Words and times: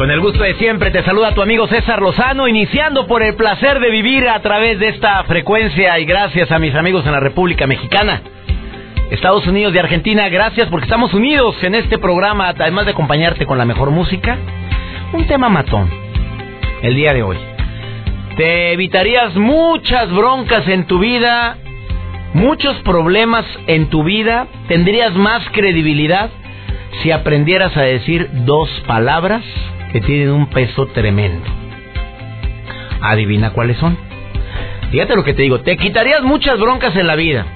Con 0.00 0.10
el 0.10 0.20
gusto 0.20 0.42
de 0.42 0.54
siempre 0.54 0.90
te 0.90 1.04
saluda 1.04 1.34
tu 1.34 1.42
amigo 1.42 1.68
César 1.68 2.00
Lozano, 2.00 2.48
iniciando 2.48 3.06
por 3.06 3.22
el 3.22 3.34
placer 3.34 3.80
de 3.80 3.90
vivir 3.90 4.26
a 4.30 4.40
través 4.40 4.78
de 4.78 4.88
esta 4.88 5.22
frecuencia 5.24 5.98
y 5.98 6.06
gracias 6.06 6.50
a 6.50 6.58
mis 6.58 6.74
amigos 6.74 7.04
en 7.04 7.12
la 7.12 7.20
República 7.20 7.66
Mexicana, 7.66 8.22
Estados 9.10 9.46
Unidos 9.46 9.74
y 9.74 9.78
Argentina, 9.78 10.26
gracias 10.30 10.68
porque 10.68 10.86
estamos 10.86 11.12
unidos 11.12 11.54
en 11.62 11.74
este 11.74 11.98
programa, 11.98 12.48
además 12.48 12.86
de 12.86 12.92
acompañarte 12.92 13.44
con 13.44 13.58
la 13.58 13.66
mejor 13.66 13.90
música, 13.90 14.38
un 15.12 15.26
tema 15.26 15.50
matón, 15.50 15.90
el 16.80 16.94
día 16.94 17.12
de 17.12 17.22
hoy. 17.22 17.36
Te 18.38 18.72
evitarías 18.72 19.36
muchas 19.36 20.10
broncas 20.10 20.66
en 20.66 20.86
tu 20.86 20.98
vida, 20.98 21.58
muchos 22.32 22.74
problemas 22.84 23.44
en 23.66 23.90
tu 23.90 24.02
vida, 24.02 24.46
tendrías 24.66 25.12
más 25.12 25.46
credibilidad 25.52 26.30
si 27.02 27.10
aprendieras 27.10 27.76
a 27.76 27.82
decir 27.82 28.30
dos 28.32 28.70
palabras 28.86 29.44
que 29.92 30.00
tienen 30.00 30.30
un 30.30 30.46
peso 30.46 30.86
tremendo. 30.86 31.48
Adivina 33.00 33.50
cuáles 33.50 33.76
son. 33.78 33.96
Fíjate 34.90 35.14
lo 35.14 35.24
que 35.24 35.34
te 35.34 35.42
digo, 35.42 35.60
te 35.60 35.76
quitarías 35.76 36.22
muchas 36.22 36.58
broncas 36.58 36.96
en 36.96 37.06
la 37.06 37.14
vida, 37.14 37.46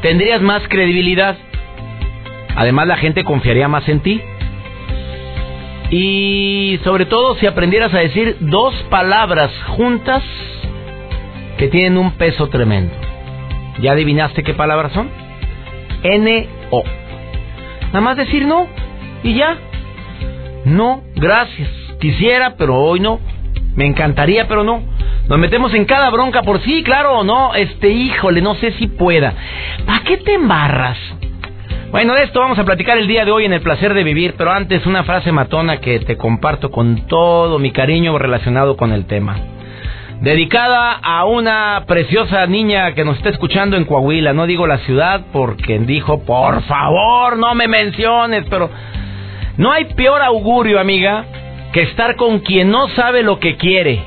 tendrías 0.00 0.42
más 0.42 0.66
credibilidad, 0.68 1.36
además 2.56 2.88
la 2.88 2.96
gente 2.96 3.24
confiaría 3.24 3.68
más 3.68 3.88
en 3.88 4.00
ti. 4.00 4.20
Y 5.90 6.80
sobre 6.84 7.06
todo 7.06 7.36
si 7.36 7.46
aprendieras 7.46 7.94
a 7.94 7.98
decir 7.98 8.36
dos 8.40 8.74
palabras 8.90 9.50
juntas 9.68 10.22
que 11.58 11.68
tienen 11.68 11.98
un 11.98 12.12
peso 12.12 12.48
tremendo. 12.48 12.94
¿Ya 13.80 13.92
adivinaste 13.92 14.42
qué 14.42 14.54
palabras 14.54 14.92
son? 14.92 15.08
N-O. 16.02 16.82
Nada 17.86 18.00
más 18.00 18.16
decir 18.16 18.46
no 18.46 18.66
y 19.22 19.34
ya. 19.34 19.58
No, 20.64 21.02
gracias. 21.14 21.68
Quisiera, 22.00 22.56
pero 22.56 22.76
hoy 22.76 23.00
no. 23.00 23.20
Me 23.74 23.86
encantaría, 23.86 24.48
pero 24.48 24.64
no. 24.64 24.82
Nos 25.28 25.38
metemos 25.38 25.72
en 25.74 25.84
cada 25.84 26.10
bronca 26.10 26.42
por 26.42 26.60
sí, 26.62 26.82
claro 26.82 27.18
o 27.18 27.24
no. 27.24 27.54
Este, 27.54 27.88
híjole, 27.88 28.42
no 28.42 28.54
sé 28.56 28.72
si 28.72 28.86
pueda. 28.86 29.34
¿Para 29.86 30.04
qué 30.04 30.18
te 30.18 30.34
embarras? 30.34 30.98
Bueno, 31.90 32.14
de 32.14 32.24
esto 32.24 32.40
vamos 32.40 32.58
a 32.58 32.64
platicar 32.64 32.96
el 32.96 33.06
día 33.06 33.24
de 33.24 33.32
hoy 33.32 33.44
en 33.44 33.52
el 33.52 33.60
placer 33.60 33.92
de 33.92 34.02
vivir, 34.02 34.34
pero 34.38 34.50
antes 34.50 34.86
una 34.86 35.04
frase 35.04 35.30
matona 35.30 35.78
que 35.78 36.00
te 36.00 36.16
comparto 36.16 36.70
con 36.70 37.06
todo 37.06 37.58
mi 37.58 37.70
cariño 37.70 38.16
relacionado 38.18 38.76
con 38.76 38.92
el 38.92 39.04
tema. 39.04 39.36
Dedicada 40.22 40.92
a 41.02 41.24
una 41.24 41.84
preciosa 41.86 42.46
niña 42.46 42.94
que 42.94 43.04
nos 43.04 43.18
está 43.18 43.28
escuchando 43.28 43.76
en 43.76 43.84
Coahuila, 43.84 44.32
no 44.32 44.46
digo 44.46 44.66
la 44.66 44.78
ciudad 44.78 45.22
porque 45.32 45.80
dijo, 45.80 46.24
por 46.24 46.62
favor, 46.62 47.36
no 47.36 47.54
me 47.54 47.68
menciones, 47.68 48.44
pero 48.48 48.70
no 49.56 49.70
hay 49.70 49.84
peor 49.94 50.22
augurio, 50.22 50.80
amiga, 50.80 51.24
que 51.72 51.82
estar 51.82 52.16
con 52.16 52.40
quien 52.40 52.70
no 52.70 52.88
sabe 52.90 53.22
lo 53.22 53.38
que 53.38 53.56
quiere. 53.56 54.02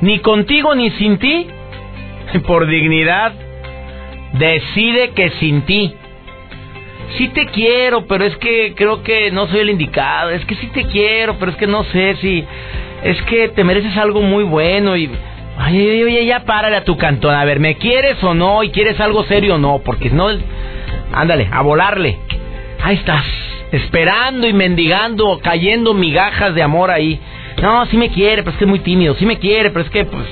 Ni 0.00 0.20
contigo 0.20 0.74
ni 0.74 0.90
sin 0.92 1.18
ti. 1.18 1.46
Por 2.46 2.66
dignidad, 2.66 3.32
decide 4.32 5.10
que 5.10 5.30
sin 5.30 5.62
ti. 5.62 5.94
Sí 7.18 7.28
te 7.28 7.46
quiero, 7.46 8.06
pero 8.06 8.24
es 8.24 8.36
que 8.36 8.74
creo 8.74 9.02
que 9.02 9.30
no 9.30 9.46
soy 9.46 9.60
el 9.60 9.70
indicado. 9.70 10.30
Es 10.30 10.44
que 10.44 10.54
sí 10.56 10.66
te 10.68 10.84
quiero, 10.86 11.38
pero 11.38 11.50
es 11.50 11.56
que 11.56 11.66
no 11.66 11.84
sé 11.84 12.16
si... 12.16 12.44
Es 13.02 13.20
que 13.22 13.48
te 13.48 13.64
mereces 13.64 13.96
algo 13.96 14.22
muy 14.22 14.44
bueno 14.44 14.96
y... 14.96 15.10
Ay, 15.58 16.02
oye, 16.02 16.26
ya 16.26 16.44
párale 16.44 16.76
a 16.76 16.84
tu 16.84 16.96
cantón. 16.96 17.34
A 17.34 17.44
ver, 17.44 17.60
¿me 17.60 17.76
quieres 17.76 18.22
o 18.24 18.34
no? 18.34 18.62
¿Y 18.62 18.70
quieres 18.70 19.00
algo 19.00 19.24
serio 19.24 19.54
o 19.54 19.58
no? 19.58 19.80
Porque 19.84 20.10
no... 20.10 20.28
Ándale, 21.12 21.48
a 21.50 21.62
volarle. 21.62 22.18
Ahí 22.82 22.96
estás 22.96 23.24
esperando 23.72 24.46
y 24.46 24.52
mendigando, 24.52 25.40
cayendo 25.42 25.94
migajas 25.94 26.54
de 26.54 26.62
amor 26.62 26.90
ahí. 26.90 27.20
No, 27.60 27.86
sí 27.86 27.96
me 27.96 28.10
quiere, 28.10 28.42
pero 28.42 28.52
es 28.52 28.58
que 28.58 28.64
es 28.64 28.68
muy 28.68 28.80
tímido. 28.80 29.14
Sí 29.14 29.26
me 29.26 29.38
quiere, 29.38 29.70
pero 29.70 29.84
es 29.84 29.90
que 29.90 30.04
pues, 30.04 30.26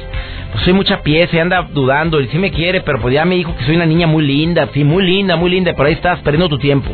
pues 0.52 0.64
soy 0.64 0.72
mucha 0.72 1.02
pieza 1.02 1.36
y 1.36 1.38
anda 1.38 1.62
dudando. 1.72 2.20
Y 2.20 2.28
sí 2.28 2.38
me 2.38 2.50
quiere, 2.50 2.80
pero 2.82 3.00
pues 3.00 3.14
ya 3.14 3.24
me 3.24 3.36
dijo 3.36 3.56
que 3.56 3.64
soy 3.64 3.76
una 3.76 3.86
niña 3.86 4.06
muy 4.06 4.24
linda. 4.26 4.68
Sí, 4.72 4.84
muy 4.84 5.04
linda, 5.04 5.36
muy 5.36 5.50
linda. 5.50 5.72
Pero 5.74 5.88
ahí 5.88 5.94
estás 5.94 6.20
perdiendo 6.20 6.48
tu 6.48 6.58
tiempo. 6.58 6.90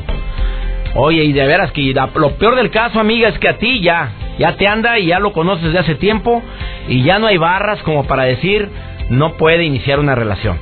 Oye, 0.94 1.24
y 1.24 1.32
de 1.32 1.46
veras 1.46 1.70
que 1.72 1.94
lo 2.14 2.30
peor 2.36 2.56
del 2.56 2.70
caso, 2.70 2.98
amiga, 2.98 3.28
es 3.28 3.38
que 3.38 3.48
a 3.48 3.58
ti 3.58 3.80
ya, 3.80 4.12
ya 4.38 4.56
te 4.56 4.66
anda 4.66 4.98
y 4.98 5.06
ya 5.06 5.20
lo 5.20 5.32
conoces 5.32 5.66
desde 5.66 5.78
hace 5.78 5.94
tiempo 5.94 6.42
y 6.88 7.02
ya 7.02 7.20
no 7.20 7.28
hay 7.28 7.36
barras 7.36 7.80
como 7.82 8.06
para 8.06 8.24
decir 8.24 8.68
no 9.10 9.34
puede 9.34 9.64
iniciar 9.64 9.98
una 9.98 10.14
relación. 10.14 10.58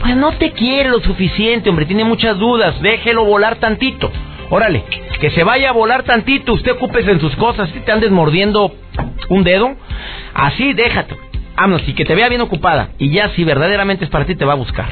Pues 0.00 0.16
no 0.16 0.32
te 0.32 0.50
quiere 0.50 0.90
lo 0.90 1.00
suficiente, 1.00 1.70
hombre, 1.70 1.86
tiene 1.86 2.04
muchas 2.04 2.38
dudas, 2.38 2.80
déjelo 2.82 3.24
volar 3.24 3.56
tantito. 3.56 4.10
Órale, 4.54 4.84
que 5.18 5.30
se 5.30 5.44
vaya 5.44 5.70
a 5.70 5.72
volar 5.72 6.02
tantito, 6.02 6.52
usted 6.52 6.72
ocúpese 6.72 7.10
en 7.10 7.20
sus 7.20 7.34
cosas, 7.36 7.70
si 7.70 7.80
te 7.80 7.90
andes 7.90 8.10
mordiendo 8.10 8.74
un 9.30 9.44
dedo, 9.44 9.74
así 10.34 10.74
déjate. 10.74 11.16
Vámonos, 11.56 11.88
y 11.88 11.94
que 11.94 12.04
te 12.04 12.14
vea 12.14 12.28
bien 12.28 12.42
ocupada. 12.42 12.90
Y 12.98 13.08
ya 13.08 13.30
si 13.30 13.44
verdaderamente 13.44 14.04
es 14.04 14.10
para 14.10 14.26
ti, 14.26 14.34
te 14.34 14.44
va 14.44 14.52
a 14.52 14.56
buscar. 14.56 14.90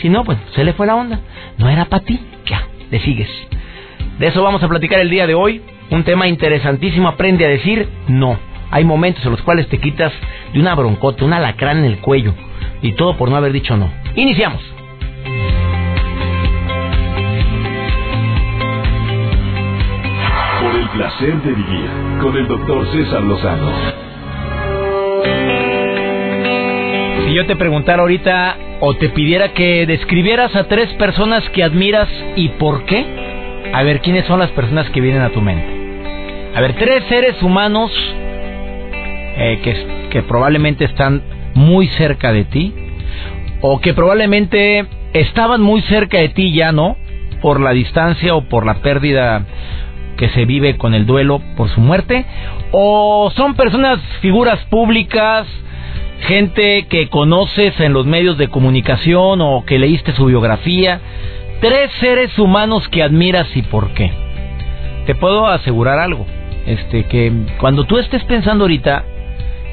Si 0.00 0.08
no, 0.08 0.24
pues 0.24 0.38
se 0.54 0.64
le 0.64 0.72
fue 0.72 0.86
la 0.86 0.96
onda. 0.96 1.20
No 1.58 1.68
era 1.68 1.84
para 1.84 2.02
ti, 2.02 2.18
ya, 2.46 2.66
le 2.90 2.98
sigues. 3.00 3.28
De 4.18 4.28
eso 4.28 4.42
vamos 4.42 4.62
a 4.62 4.68
platicar 4.68 4.98
el 5.00 5.10
día 5.10 5.26
de 5.26 5.34
hoy. 5.34 5.60
Un 5.90 6.04
tema 6.04 6.26
interesantísimo, 6.26 7.06
aprende 7.06 7.44
a 7.44 7.50
decir 7.50 7.86
no. 8.08 8.38
Hay 8.70 8.84
momentos 8.84 9.22
en 9.26 9.32
los 9.32 9.42
cuales 9.42 9.68
te 9.68 9.76
quitas 9.76 10.14
de 10.54 10.60
una 10.60 10.74
broncota, 10.74 11.26
un 11.26 11.34
alacrán 11.34 11.80
en 11.80 11.84
el 11.84 11.98
cuello. 11.98 12.32
Y 12.80 12.92
todo 12.92 13.18
por 13.18 13.28
no 13.28 13.36
haber 13.36 13.52
dicho 13.52 13.76
no. 13.76 13.92
Iniciamos. 14.14 14.73
Placer 20.94 21.42
de 21.42 21.52
vivir 21.52 21.90
con 22.22 22.36
el 22.36 22.46
doctor 22.46 22.86
César 22.92 23.20
Lozano. 23.22 23.72
Si 27.26 27.34
yo 27.34 27.46
te 27.46 27.56
preguntara 27.56 28.02
ahorita 28.02 28.56
o 28.78 28.94
te 28.94 29.08
pidiera 29.08 29.52
que 29.54 29.86
describieras 29.86 30.54
a 30.54 30.68
tres 30.68 30.88
personas 30.94 31.48
que 31.50 31.64
admiras 31.64 32.08
y 32.36 32.48
por 32.50 32.84
qué, 32.84 33.04
a 33.72 33.82
ver, 33.82 34.02
¿quiénes 34.02 34.24
son 34.26 34.38
las 34.38 34.50
personas 34.50 34.88
que 34.90 35.00
vienen 35.00 35.22
a 35.22 35.30
tu 35.30 35.40
mente? 35.40 35.66
A 36.54 36.60
ver, 36.60 36.74
tres 36.74 37.02
seres 37.08 37.42
humanos 37.42 37.90
eh, 39.36 39.60
que, 39.64 40.08
que 40.10 40.22
probablemente 40.22 40.84
están 40.84 41.22
muy 41.54 41.88
cerca 41.88 42.32
de 42.32 42.44
ti 42.44 42.72
o 43.62 43.80
que 43.80 43.94
probablemente 43.94 44.86
estaban 45.12 45.60
muy 45.60 45.82
cerca 45.82 46.18
de 46.18 46.28
ti 46.28 46.52
ya, 46.52 46.70
¿no? 46.70 46.96
Por 47.42 47.60
la 47.60 47.72
distancia 47.72 48.36
o 48.36 48.44
por 48.44 48.64
la 48.64 48.74
pérdida 48.74 49.44
que 50.16 50.28
se 50.30 50.44
vive 50.44 50.76
con 50.76 50.94
el 50.94 51.06
duelo 51.06 51.40
por 51.56 51.68
su 51.68 51.80
muerte? 51.80 52.24
¿O 52.72 53.30
son 53.36 53.54
personas, 53.54 53.98
figuras 54.20 54.58
públicas, 54.66 55.46
gente 56.26 56.86
que 56.88 57.08
conoces 57.08 57.78
en 57.80 57.92
los 57.92 58.06
medios 58.06 58.38
de 58.38 58.48
comunicación 58.48 59.40
o 59.40 59.64
que 59.66 59.78
leíste 59.78 60.12
su 60.12 60.26
biografía? 60.26 61.00
Tres 61.60 61.90
seres 62.00 62.38
humanos 62.38 62.88
que 62.88 63.02
admiras 63.02 63.48
y 63.56 63.62
por 63.62 63.90
qué. 63.90 64.10
Te 65.06 65.14
puedo 65.14 65.46
asegurar 65.46 65.98
algo, 65.98 66.26
este 66.66 67.04
que 67.04 67.32
cuando 67.58 67.84
tú 67.84 67.98
estés 67.98 68.24
pensando 68.24 68.64
ahorita 68.64 69.04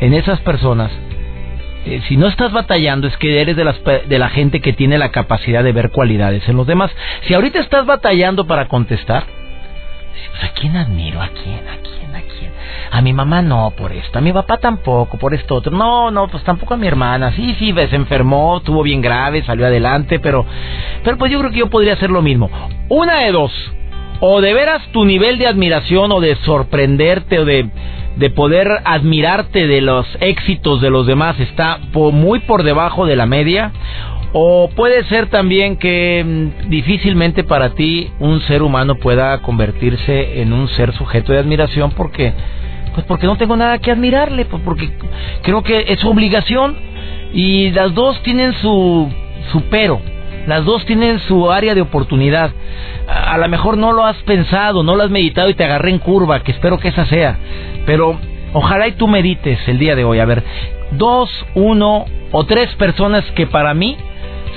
en 0.01 0.13
esas 0.13 0.39
personas, 0.41 0.91
eh, 1.85 2.01
si 2.07 2.15
no 2.15 2.27
estás 2.27 2.51
batallando 2.51 3.07
es 3.07 3.17
que 3.17 3.41
eres 3.41 3.55
de, 3.55 3.63
las, 3.63 3.81
de 3.83 4.19
la 4.19 4.29
gente 4.29 4.59
que 4.59 4.73
tiene 4.73 4.97
la 4.97 5.09
capacidad 5.11 5.63
de 5.63 5.71
ver 5.71 5.89
cualidades 5.89 6.47
en 6.47 6.57
los 6.57 6.67
demás. 6.67 6.91
Si 7.21 7.33
ahorita 7.33 7.59
estás 7.59 7.85
batallando 7.85 8.45
para 8.45 8.67
contestar, 8.67 9.23
pues, 10.31 10.43
¿A 10.43 10.53
quién 10.53 10.75
admiro? 10.75 11.21
¿A 11.21 11.29
quién? 11.29 11.67
¿A 11.67 11.77
quién? 11.77 12.15
¿A 12.15 12.21
quién? 12.21 12.51
A 12.91 13.01
mi 13.01 13.13
mamá 13.13 13.41
no 13.41 13.71
por 13.75 13.91
esto, 13.91 14.19
a 14.19 14.21
mi 14.21 14.33
papá 14.33 14.57
tampoco 14.57 15.17
por 15.17 15.33
esto. 15.33 15.61
No, 15.71 16.11
no, 16.11 16.27
pues 16.27 16.43
tampoco 16.43 16.73
a 16.73 16.77
mi 16.77 16.87
hermana. 16.87 17.31
Sí, 17.33 17.55
sí, 17.59 17.73
se 17.73 17.95
enfermó, 17.95 18.61
tuvo 18.61 18.83
bien 18.83 19.01
grave, 19.01 19.43
salió 19.43 19.65
adelante, 19.65 20.19
pero 20.19 20.45
pero 21.03 21.17
pues 21.17 21.31
yo 21.31 21.39
creo 21.39 21.51
que 21.51 21.59
yo 21.59 21.69
podría 21.69 21.93
hacer 21.93 22.09
lo 22.09 22.21
mismo. 22.21 22.49
Una 22.89 23.21
de 23.21 23.31
dos. 23.31 23.51
O 24.19 24.39
de 24.39 24.53
veras 24.53 24.83
tu 24.91 25.03
nivel 25.03 25.39
de 25.39 25.47
admiración 25.47 26.11
o 26.11 26.19
de 26.19 26.35
sorprenderte 26.37 27.39
o 27.39 27.45
de, 27.45 27.69
de 28.17 28.29
poder 28.29 28.67
admirarte 28.85 29.65
de 29.65 29.81
los 29.81 30.05
éxitos 30.19 30.79
de 30.79 30.91
los 30.91 31.07
demás 31.07 31.39
está 31.39 31.79
muy 31.93 32.39
por 32.39 32.61
debajo 32.61 33.07
de 33.07 33.15
la 33.15 33.25
media 33.25 33.71
O 34.33 34.69
puede 34.69 35.03
ser 35.05 35.27
también 35.27 35.75
que 35.75 36.23
mm, 36.25 36.69
difícilmente 36.69 37.43
para 37.43 37.71
ti 37.71 38.11
un 38.19 38.41
ser 38.41 38.63
humano 38.63 38.95
pueda 38.95 39.41
convertirse 39.41 40.41
en 40.41 40.53
un 40.53 40.69
ser 40.69 40.93
sujeto 40.93 41.33
de 41.33 41.39
admiración 41.39 41.91
porque 41.91 42.33
pues 42.93 43.05
porque 43.05 43.25
no 43.25 43.37
tengo 43.37 43.55
nada 43.55 43.77
que 43.79 43.91
admirarle, 43.91 44.45
pues 44.45 44.61
porque 44.63 44.91
creo 45.43 45.63
que 45.63 45.85
es 45.87 45.99
su 45.99 46.09
obligación 46.09 46.75
y 47.33 47.71
las 47.71 47.93
dos 47.93 48.21
tienen 48.23 48.53
su 48.53 49.09
su 49.51 49.63
pero. 49.69 50.01
Las 50.47 50.65
dos 50.65 50.83
tienen 50.85 51.19
su 51.19 51.51
área 51.51 51.75
de 51.75 51.81
oportunidad. 51.81 52.51
A, 53.07 53.33
a 53.33 53.37
lo 53.37 53.47
mejor 53.47 53.77
no 53.77 53.93
lo 53.93 54.05
has 54.05 54.17
pensado, 54.23 54.81
no 54.81 54.95
lo 54.95 55.03
has 55.03 55.11
meditado 55.11 55.49
y 55.49 55.53
te 55.53 55.63
agarré 55.63 55.91
en 55.91 55.99
curva, 55.99 56.41
que 56.41 56.51
espero 56.51 56.79
que 56.79 56.87
esa 56.87 57.05
sea. 57.05 57.37
Pero 57.85 58.17
ojalá 58.53 58.87
y 58.87 58.93
tú 58.93 59.07
medites 59.07 59.59
el 59.67 59.79
día 59.79 59.95
de 59.95 60.03
hoy. 60.03 60.19
A 60.19 60.25
ver, 60.25 60.43
dos, 60.91 61.29
uno 61.55 62.05
o 62.31 62.45
tres 62.45 62.73
personas 62.75 63.23
que 63.31 63.47
para 63.47 63.73
mí 63.73 63.97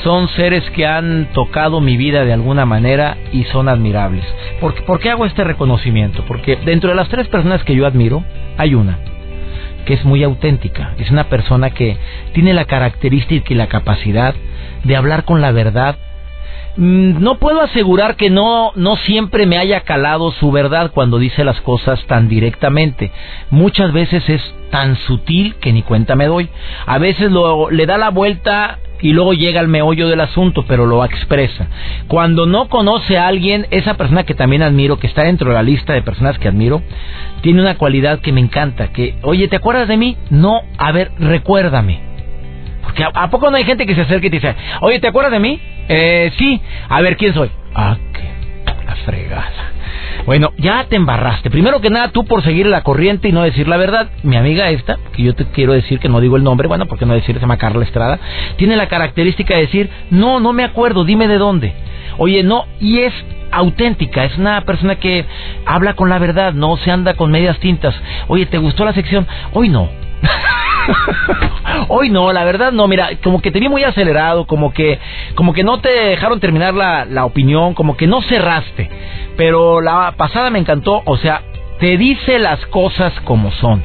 son 0.02 0.28
seres 0.30 0.68
que 0.70 0.86
han 0.86 1.28
tocado 1.32 1.80
mi 1.80 1.96
vida 1.96 2.24
de 2.24 2.32
alguna 2.32 2.66
manera 2.66 3.16
y 3.32 3.44
son 3.44 3.68
admirables. 3.68 4.24
¿Por, 4.60 4.74
¿Por, 4.84 5.00
qué 5.00 5.10
hago 5.10 5.24
este 5.24 5.44
reconocimiento? 5.44 6.24
Porque 6.26 6.56
dentro 6.56 6.90
de 6.90 6.96
las 6.96 7.08
tres 7.08 7.28
personas 7.28 7.64
que 7.64 7.74
yo 7.74 7.86
admiro, 7.86 8.22
hay 8.58 8.74
una 8.74 8.98
que 9.84 9.94
es 9.94 10.04
muy 10.04 10.22
auténtica. 10.22 10.94
Es 10.98 11.10
una 11.10 11.24
persona 11.24 11.70
que 11.70 11.96
tiene 12.32 12.54
la 12.54 12.64
característica 12.64 13.52
y 13.52 13.56
la 13.56 13.68
capacidad 13.68 14.34
de 14.82 14.96
hablar 14.96 15.24
con 15.24 15.40
la 15.40 15.52
verdad. 15.52 15.96
Mm, 16.76 17.22
no 17.22 17.38
puedo 17.38 17.60
asegurar 17.60 18.16
que 18.16 18.30
no, 18.30 18.72
no 18.74 18.96
siempre 18.96 19.46
me 19.46 19.58
haya 19.58 19.80
calado 19.80 20.32
su 20.32 20.50
verdad 20.50 20.90
cuando 20.92 21.18
dice 21.18 21.44
las 21.44 21.60
cosas 21.60 22.04
tan 22.06 22.28
directamente. 22.28 23.12
Muchas 23.50 23.92
veces 23.92 24.28
es 24.28 24.42
tan 24.70 24.96
sutil 24.96 25.54
que 25.56 25.72
ni 25.72 25.82
cuenta 25.82 26.16
me 26.16 26.26
doy. 26.26 26.48
A 26.86 26.98
veces 26.98 27.30
lo, 27.30 27.70
le 27.70 27.86
da 27.86 27.96
la 27.96 28.10
vuelta 28.10 28.78
y 29.00 29.12
luego 29.12 29.34
llega 29.34 29.60
al 29.60 29.68
meollo 29.68 30.08
del 30.08 30.20
asunto, 30.20 30.64
pero 30.66 30.86
lo 30.86 31.04
expresa. 31.04 31.68
Cuando 32.08 32.46
no 32.46 32.68
conoce 32.68 33.18
a 33.18 33.28
alguien, 33.28 33.66
esa 33.70 33.94
persona 33.94 34.24
que 34.24 34.34
también 34.34 34.62
admiro, 34.62 34.98
que 34.98 35.06
está 35.06 35.22
dentro 35.22 35.50
de 35.50 35.54
la 35.54 35.62
lista 35.62 35.92
de 35.92 36.02
personas 36.02 36.38
que 36.38 36.48
admiro, 36.48 36.82
tiene 37.42 37.60
una 37.60 37.76
cualidad 37.76 38.20
que 38.20 38.32
me 38.32 38.40
encanta, 38.40 38.88
que, 38.88 39.16
oye, 39.22 39.46
¿te 39.48 39.56
acuerdas 39.56 39.88
de 39.88 39.96
mí? 39.96 40.16
No, 40.30 40.62
a 40.78 40.90
ver, 40.90 41.12
recuérdame. 41.18 42.00
Porque 42.82 43.04
¿a, 43.04 43.30
poco 43.30 43.50
no 43.50 43.56
hay 43.56 43.64
gente 43.64 43.86
que 43.86 43.94
se 43.94 44.02
acerca 44.02 44.26
y 44.26 44.30
te 44.30 44.36
dice, 44.36 44.54
oye, 44.80 45.00
¿te 45.00 45.08
acuerdas 45.08 45.32
de 45.32 45.40
mí? 45.40 45.60
Eh, 45.88 46.32
sí, 46.38 46.60
a 46.88 47.00
ver, 47.00 47.16
¿quién 47.16 47.34
soy? 47.34 47.50
Ah, 47.74 47.96
qué 48.12 48.34
la 48.86 48.96
fregada. 48.96 49.72
Bueno, 50.26 50.52
ya 50.56 50.84
te 50.84 50.96
embarraste. 50.96 51.50
Primero 51.50 51.80
que 51.80 51.90
nada, 51.90 52.08
tú 52.08 52.24
por 52.24 52.42
seguir 52.42 52.66
la 52.66 52.82
corriente 52.82 53.28
y 53.28 53.32
no 53.32 53.42
decir 53.42 53.68
la 53.68 53.76
verdad, 53.76 54.08
mi 54.22 54.36
amiga 54.36 54.70
esta, 54.70 54.98
que 55.12 55.22
yo 55.22 55.34
te 55.34 55.44
quiero 55.46 55.72
decir 55.72 55.98
que 55.98 56.08
no 56.08 56.20
digo 56.20 56.36
el 56.36 56.44
nombre, 56.44 56.68
bueno, 56.68 56.86
porque 56.86 57.04
no 57.04 57.14
decir, 57.14 57.34
se 57.34 57.40
llama 57.40 57.58
Carla 57.58 57.84
Estrada, 57.84 58.18
tiene 58.56 58.76
la 58.76 58.88
característica 58.88 59.54
de 59.54 59.62
decir, 59.62 59.90
no, 60.10 60.40
no 60.40 60.52
me 60.52 60.64
acuerdo, 60.64 61.04
dime 61.04 61.28
de 61.28 61.38
dónde. 61.38 61.74
Oye, 62.16 62.42
no, 62.42 62.64
y 62.80 63.00
es 63.00 63.12
auténtica, 63.50 64.24
es 64.24 64.36
una 64.38 64.62
persona 64.62 64.96
que 64.96 65.24
habla 65.66 65.94
con 65.94 66.08
la 66.08 66.18
verdad, 66.18 66.52
no 66.52 66.76
se 66.78 66.90
anda 66.90 67.14
con 67.14 67.30
medias 67.30 67.58
tintas. 67.58 67.94
Oye, 68.28 68.46
¿te 68.46 68.58
gustó 68.58 68.84
la 68.84 68.94
sección? 68.94 69.26
Hoy 69.52 69.68
no. 69.68 69.88
Hoy 71.88 72.10
no, 72.10 72.32
la 72.32 72.44
verdad 72.44 72.72
no, 72.72 72.86
mira, 72.88 73.10
como 73.22 73.40
que 73.40 73.50
te 73.50 73.60
vi 73.60 73.68
muy 73.68 73.84
acelerado, 73.84 74.46
como 74.46 74.72
que 74.72 74.98
como 75.34 75.52
que 75.52 75.64
no 75.64 75.80
te 75.80 75.88
dejaron 75.88 76.40
terminar 76.40 76.74
la, 76.74 77.04
la 77.04 77.24
opinión, 77.24 77.74
como 77.74 77.96
que 77.96 78.06
no 78.06 78.22
cerraste. 78.22 78.90
Pero 79.36 79.80
la 79.80 80.14
pasada 80.16 80.50
me 80.50 80.58
encantó, 80.58 81.02
o 81.04 81.16
sea, 81.16 81.42
te 81.80 81.96
dice 81.96 82.38
las 82.38 82.64
cosas 82.66 83.12
como 83.24 83.50
son. 83.52 83.82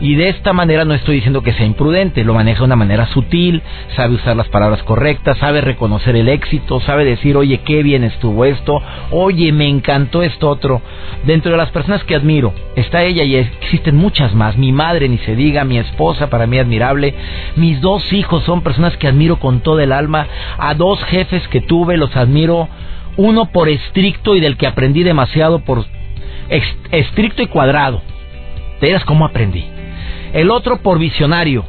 Y 0.00 0.14
de 0.14 0.30
esta 0.30 0.54
manera 0.54 0.86
no 0.86 0.94
estoy 0.94 1.16
diciendo 1.16 1.42
que 1.42 1.52
sea 1.52 1.66
imprudente, 1.66 2.24
lo 2.24 2.32
maneja 2.32 2.60
de 2.60 2.64
una 2.64 2.76
manera 2.76 3.06
sutil, 3.08 3.60
sabe 3.96 4.14
usar 4.14 4.34
las 4.34 4.48
palabras 4.48 4.82
correctas, 4.82 5.36
sabe 5.36 5.60
reconocer 5.60 6.16
el 6.16 6.28
éxito, 6.28 6.80
sabe 6.80 7.04
decir, 7.04 7.36
oye, 7.36 7.58
qué 7.58 7.82
bien 7.82 8.04
estuvo 8.04 8.46
esto, 8.46 8.82
oye, 9.10 9.52
me 9.52 9.68
encantó 9.68 10.22
esto 10.22 10.48
otro. 10.48 10.80
Dentro 11.24 11.52
de 11.52 11.58
las 11.58 11.70
personas 11.70 12.02
que 12.04 12.14
admiro, 12.14 12.54
está 12.76 13.02
ella 13.02 13.24
y 13.24 13.36
existen 13.36 13.96
muchas 13.96 14.34
más. 14.34 14.56
Mi 14.56 14.72
madre, 14.72 15.06
ni 15.06 15.18
se 15.18 15.36
diga, 15.36 15.64
mi 15.64 15.76
esposa, 15.76 16.30
para 16.30 16.46
mí 16.46 16.58
admirable. 16.58 17.14
Mis 17.56 17.82
dos 17.82 18.10
hijos 18.14 18.42
son 18.44 18.62
personas 18.62 18.96
que 18.96 19.06
admiro 19.06 19.38
con 19.38 19.60
todo 19.60 19.80
el 19.80 19.92
alma. 19.92 20.26
A 20.58 20.72
dos 20.72 21.04
jefes 21.04 21.46
que 21.48 21.60
tuve, 21.60 21.98
los 21.98 22.16
admiro. 22.16 22.68
Uno 23.18 23.52
por 23.52 23.68
estricto 23.68 24.34
y 24.34 24.40
del 24.40 24.56
que 24.56 24.66
aprendí 24.66 25.02
demasiado 25.02 25.58
por 25.58 25.84
estricto 26.90 27.42
y 27.42 27.48
cuadrado. 27.48 28.00
De 28.80 28.86
veras 28.86 29.04
cómo 29.04 29.26
aprendí 29.26 29.79
el 30.32 30.50
otro 30.50 30.78
por 30.78 30.98
visionario. 30.98 31.64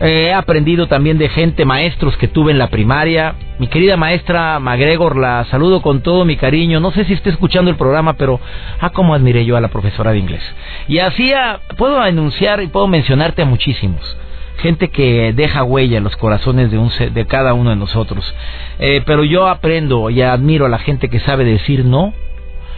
he 0.00 0.32
aprendido 0.32 0.88
también 0.88 1.18
de 1.18 1.28
gente, 1.28 1.64
maestros 1.64 2.16
que 2.16 2.28
tuve 2.28 2.52
en 2.52 2.58
la 2.58 2.68
primaria. 2.68 3.34
Mi 3.58 3.68
querida 3.68 3.96
maestra 3.96 4.58
MacGregor, 4.58 5.16
la 5.16 5.44
saludo 5.44 5.80
con 5.80 6.02
todo 6.02 6.24
mi 6.24 6.36
cariño. 6.36 6.80
No 6.80 6.90
sé 6.90 7.04
si 7.04 7.12
esté 7.12 7.30
escuchando 7.30 7.70
el 7.70 7.76
programa, 7.76 8.14
pero 8.14 8.40
ah, 8.80 8.90
cómo 8.90 9.14
admiré 9.14 9.44
yo 9.44 9.56
a 9.56 9.60
la 9.60 9.68
profesora 9.68 10.12
de 10.12 10.18
inglés. 10.18 10.42
Y 10.88 10.98
así 10.98 11.32
ah, 11.32 11.60
puedo 11.76 12.00
anunciar 12.00 12.62
y 12.62 12.66
puedo 12.66 12.88
mencionarte 12.88 13.42
a 13.42 13.46
muchísimos. 13.46 14.16
Gente 14.58 14.88
que 14.88 15.32
deja 15.32 15.64
huella 15.64 15.98
en 15.98 16.04
los 16.04 16.16
corazones 16.16 16.70
de, 16.70 16.78
un, 16.78 16.90
de 17.12 17.26
cada 17.26 17.54
uno 17.54 17.70
de 17.70 17.76
nosotros. 17.76 18.34
Eh, 18.78 19.02
pero 19.06 19.24
yo 19.24 19.48
aprendo 19.48 20.10
y 20.10 20.22
admiro 20.22 20.66
a 20.66 20.68
la 20.68 20.78
gente 20.78 21.08
que 21.08 21.20
sabe 21.20 21.44
decir 21.44 21.84
no 21.84 22.12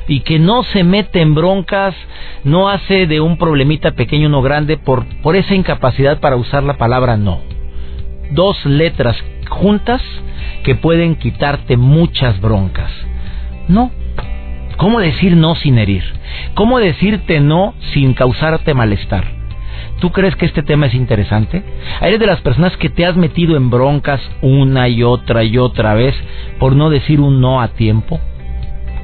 y 0.09 0.21
que 0.21 0.39
no 0.39 0.63
se 0.63 0.85
mete 0.85 1.21
en 1.21 1.35
broncas, 1.35 1.95
no 2.45 2.69
hace 2.69 3.07
de 3.07 3.21
un 3.21 3.37
problemita 3.37 3.93
pequeño 3.93 4.29
uno 4.29 4.43
grande 4.43 4.77
por, 4.77 5.05
por 5.23 5.37
esa 5.37 5.55
incapacidad 5.55 6.21
para 6.21 6.37
usar 6.37 6.63
la 6.63 6.79
palabra 6.79 7.17
no. 7.17 7.41
Dos 8.31 8.65
letras 8.67 9.17
juntas 9.49 10.03
que 10.65 10.75
pueden 10.75 11.17
quitarte 11.17 11.77
muchas 11.77 12.41
broncas. 12.41 12.91
No. 13.69 13.91
¿Cómo 14.77 15.01
decir 15.01 15.37
no 15.37 15.55
sin 15.55 15.79
herir? 15.79 16.05
¿Cómo 16.55 16.79
decirte 16.79 17.41
no 17.41 17.75
sin 17.93 18.15
causarte 18.15 18.75
malestar? 18.75 19.25
¿Tú 20.01 20.13
crees 20.13 20.37
que 20.37 20.45
este 20.45 20.63
tema 20.63 20.87
es 20.87 20.95
interesante? 20.95 21.63
¿Eres 22.03 22.21
de 22.21 22.27
las 22.27 22.41
personas 22.43 22.77
que 22.77 22.91
te 22.91 23.07
has 23.07 23.17
metido 23.17 23.57
en 23.57 23.71
broncas 23.71 24.21
una 24.43 24.89
y 24.89 25.03
otra 25.03 25.43
y 25.45 25.57
otra 25.57 25.95
vez 25.95 26.15
por 26.59 26.77
no 26.77 26.91
decir 26.91 27.21
un 27.21 27.41
no 27.41 27.63
a 27.63 27.69
tiempo? 27.69 28.21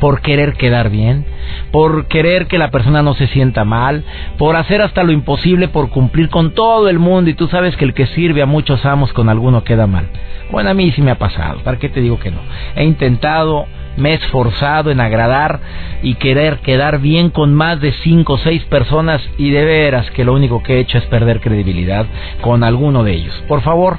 Por 0.02 0.20
querer 0.20 0.54
quedar 0.54 0.90
bien, 0.90 1.24
por 1.70 2.08
querer 2.08 2.48
que 2.48 2.58
la 2.58 2.72
persona 2.72 3.04
no 3.04 3.14
se 3.14 3.28
sienta 3.28 3.64
mal, 3.64 4.02
por 4.36 4.56
hacer 4.56 4.82
hasta 4.82 5.04
lo 5.04 5.12
imposible 5.12 5.68
por 5.68 5.90
cumplir 5.90 6.28
con 6.28 6.54
todo 6.54 6.88
el 6.88 6.98
mundo 6.98 7.30
y 7.30 7.34
tú 7.34 7.46
sabes 7.46 7.76
que 7.76 7.84
el 7.84 7.94
que 7.94 8.08
sirve 8.08 8.42
a 8.42 8.46
muchos 8.46 8.84
amos 8.84 9.12
con 9.12 9.28
alguno 9.28 9.62
queda 9.62 9.86
mal. 9.86 10.08
Bueno, 10.50 10.70
a 10.70 10.74
mí 10.74 10.90
sí 10.90 11.02
me 11.02 11.12
ha 11.12 11.20
pasado, 11.20 11.60
¿para 11.62 11.78
qué 11.78 11.88
te 11.88 12.00
digo 12.00 12.18
que 12.18 12.32
no? 12.32 12.40
He 12.74 12.82
intentado, 12.82 13.66
me 13.96 14.10
he 14.10 14.14
esforzado 14.14 14.90
en 14.90 14.98
agradar 14.98 15.60
y 16.02 16.16
querer 16.16 16.58
quedar 16.58 16.98
bien 16.98 17.30
con 17.30 17.54
más 17.54 17.80
de 17.80 17.92
cinco 17.92 18.32
o 18.32 18.38
seis 18.38 18.64
personas 18.64 19.22
y 19.38 19.50
de 19.50 19.64
veras 19.64 20.10
que 20.10 20.24
lo 20.24 20.34
único 20.34 20.64
que 20.64 20.78
he 20.78 20.80
hecho 20.80 20.98
es 20.98 21.04
perder 21.04 21.40
credibilidad 21.40 22.06
con 22.40 22.64
alguno 22.64 23.04
de 23.04 23.12
ellos. 23.12 23.44
Por 23.46 23.62
favor, 23.62 23.98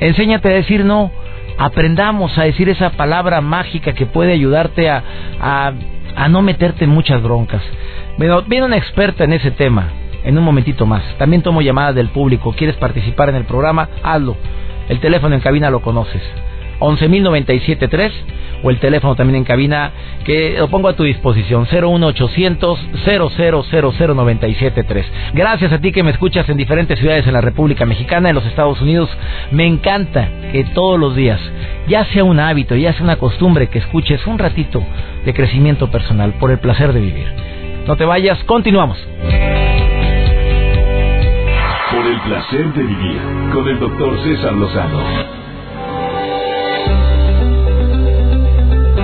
enséñate 0.00 0.48
a 0.48 0.52
decir 0.52 0.86
no 0.86 1.10
aprendamos 1.58 2.36
a 2.38 2.44
decir 2.44 2.68
esa 2.68 2.90
palabra 2.90 3.40
mágica 3.40 3.92
que 3.92 4.06
puede 4.06 4.32
ayudarte 4.32 4.90
a, 4.90 5.02
a, 5.40 6.28
no 6.28 6.42
meterte 6.42 6.84
en 6.84 6.90
muchas 6.90 7.22
broncas. 7.22 7.62
Bueno, 8.18 8.42
viene 8.42 8.66
una 8.66 8.76
experta 8.76 9.24
en 9.24 9.32
ese 9.32 9.50
tema 9.50 9.88
en 10.24 10.38
un 10.38 10.44
momentito 10.44 10.86
más. 10.86 11.02
También 11.18 11.42
tomo 11.42 11.62
llamadas 11.62 11.94
del 11.94 12.08
público. 12.08 12.54
¿Quieres 12.56 12.76
participar 12.76 13.28
en 13.28 13.36
el 13.36 13.44
programa? 13.44 13.88
Hazlo. 14.02 14.36
El 14.88 15.00
teléfono 15.00 15.34
en 15.34 15.40
cabina 15.40 15.70
lo 15.70 15.80
conoces. 15.80 16.22
11.097.3 16.82 18.10
o 18.62 18.70
el 18.70 18.78
teléfono 18.78 19.16
también 19.16 19.36
en 19.36 19.44
cabina 19.44 19.92
que 20.24 20.56
lo 20.58 20.68
pongo 20.68 20.88
a 20.88 20.96
tu 20.96 21.04
disposición 21.04 21.66
01800 21.70 22.78
0000973. 23.04 25.04
Gracias 25.34 25.72
a 25.72 25.78
ti 25.78 25.92
que 25.92 26.02
me 26.02 26.10
escuchas 26.10 26.48
en 26.48 26.56
diferentes 26.56 26.98
ciudades 26.98 27.26
en 27.26 27.32
la 27.32 27.40
República 27.40 27.86
Mexicana, 27.86 28.28
en 28.28 28.34
los 28.34 28.46
Estados 28.46 28.80
Unidos. 28.80 29.10
Me 29.50 29.66
encanta 29.66 30.28
que 30.52 30.64
todos 30.74 30.98
los 30.98 31.16
días, 31.16 31.40
ya 31.88 32.04
sea 32.06 32.24
un 32.24 32.40
hábito, 32.40 32.76
ya 32.76 32.92
sea 32.92 33.02
una 33.02 33.16
costumbre, 33.16 33.68
que 33.68 33.78
escuches 33.78 34.26
un 34.26 34.38
ratito 34.38 34.82
de 35.24 35.34
crecimiento 35.34 35.90
personal 35.90 36.34
por 36.34 36.50
el 36.50 36.58
placer 36.58 36.92
de 36.92 37.00
vivir. 37.00 37.26
No 37.86 37.96
te 37.96 38.04
vayas, 38.04 38.42
continuamos. 38.44 38.98
Por 41.90 42.06
el 42.06 42.20
placer 42.20 42.72
de 42.72 42.82
vivir 42.82 43.20
con 43.52 43.68
el 43.68 43.78
doctor 43.78 44.18
César 44.22 44.54
Lozano. 44.54 45.41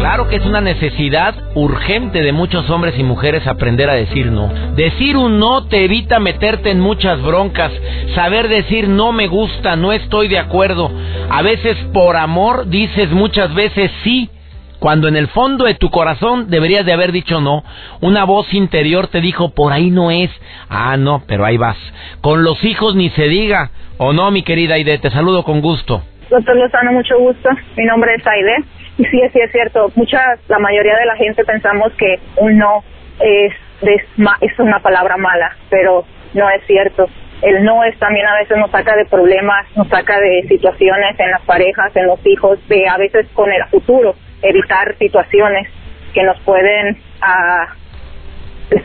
Claro 0.08 0.26
que 0.26 0.36
es 0.36 0.46
una 0.46 0.62
necesidad 0.62 1.34
urgente 1.54 2.22
de 2.22 2.32
muchos 2.32 2.70
hombres 2.70 2.98
y 2.98 3.02
mujeres 3.02 3.46
aprender 3.46 3.90
a 3.90 3.92
decir 3.92 4.32
no. 4.32 4.48
Decir 4.74 5.18
un 5.18 5.38
no 5.38 5.66
te 5.66 5.84
evita 5.84 6.18
meterte 6.18 6.70
en 6.70 6.80
muchas 6.80 7.20
broncas. 7.20 7.70
Saber 8.14 8.48
decir 8.48 8.88
no 8.88 9.12
me 9.12 9.26
gusta, 9.26 9.76
no 9.76 9.92
estoy 9.92 10.28
de 10.28 10.38
acuerdo. 10.38 10.90
A 11.28 11.42
veces 11.42 11.76
por 11.92 12.16
amor 12.16 12.68
dices 12.68 13.10
muchas 13.10 13.54
veces 13.54 13.90
sí. 14.02 14.30
Cuando 14.78 15.08
en 15.08 15.16
el 15.16 15.28
fondo 15.28 15.66
de 15.66 15.74
tu 15.74 15.90
corazón 15.90 16.48
deberías 16.48 16.86
de 16.86 16.94
haber 16.94 17.12
dicho 17.12 17.42
no. 17.42 17.62
Una 18.00 18.24
voz 18.24 18.54
interior 18.54 19.08
te 19.08 19.20
dijo 19.20 19.50
por 19.50 19.74
ahí 19.74 19.90
no 19.90 20.10
es. 20.10 20.30
Ah, 20.70 20.96
no, 20.96 21.22
pero 21.28 21.44
ahí 21.44 21.58
vas. 21.58 21.76
Con 22.22 22.44
los 22.44 22.64
hijos 22.64 22.94
ni 22.94 23.10
se 23.10 23.28
diga. 23.28 23.72
O 23.98 24.14
no, 24.14 24.30
mi 24.30 24.42
querida 24.42 24.76
Aide, 24.76 24.96
te 24.96 25.10
saludo 25.10 25.42
con 25.42 25.60
gusto. 25.60 26.02
Doctor 26.30 26.56
Lozano, 26.56 26.92
mucho 26.92 27.18
gusto. 27.18 27.50
Mi 27.76 27.84
nombre 27.84 28.14
es 28.14 28.26
Aide. 28.26 28.64
Y 28.99 29.05
sí, 29.05 29.21
sí 29.33 29.40
es 29.40 29.52
cierto. 29.52 29.90
Mucha, 29.95 30.21
la 30.49 30.59
mayoría 30.59 30.97
de 30.97 31.07
la 31.07 31.17
gente 31.17 31.45
pensamos 31.45 31.93
que 31.95 32.17
un 32.37 32.59
no 32.59 32.83
es, 33.21 33.55
es, 33.83 34.02
es 34.40 34.59
una 34.59 34.81
palabra 34.81 35.17
mala, 35.17 35.57
pero 35.71 36.05
no 36.35 36.50
es 36.50 36.64
cierto. 36.67 37.07
El 37.40 37.64
no 37.64 37.85
es 37.85 37.97
también 38.00 38.26
a 38.26 38.35
veces 38.35 38.57
nos 38.59 38.73
saca 38.73 38.97
de 38.97 39.05
problemas, 39.07 39.64
nos 39.76 39.88
saca 39.88 40.19
de 40.19 40.43
situaciones 40.49 41.19
en 41.21 41.31
las 41.31 41.43
parejas, 41.43 41.95
en 41.95 42.09
los 42.09 42.19
hijos, 42.26 42.59
de 42.69 42.88
a 42.88 42.97
veces 42.99 43.28
con 43.35 43.50
el 43.52 43.64
futuro, 43.67 44.14
evitar 44.43 44.97
situaciones 44.99 45.69
que 46.12 46.25
nos 46.25 46.40
pueden 46.40 46.99
ah, 47.21 47.69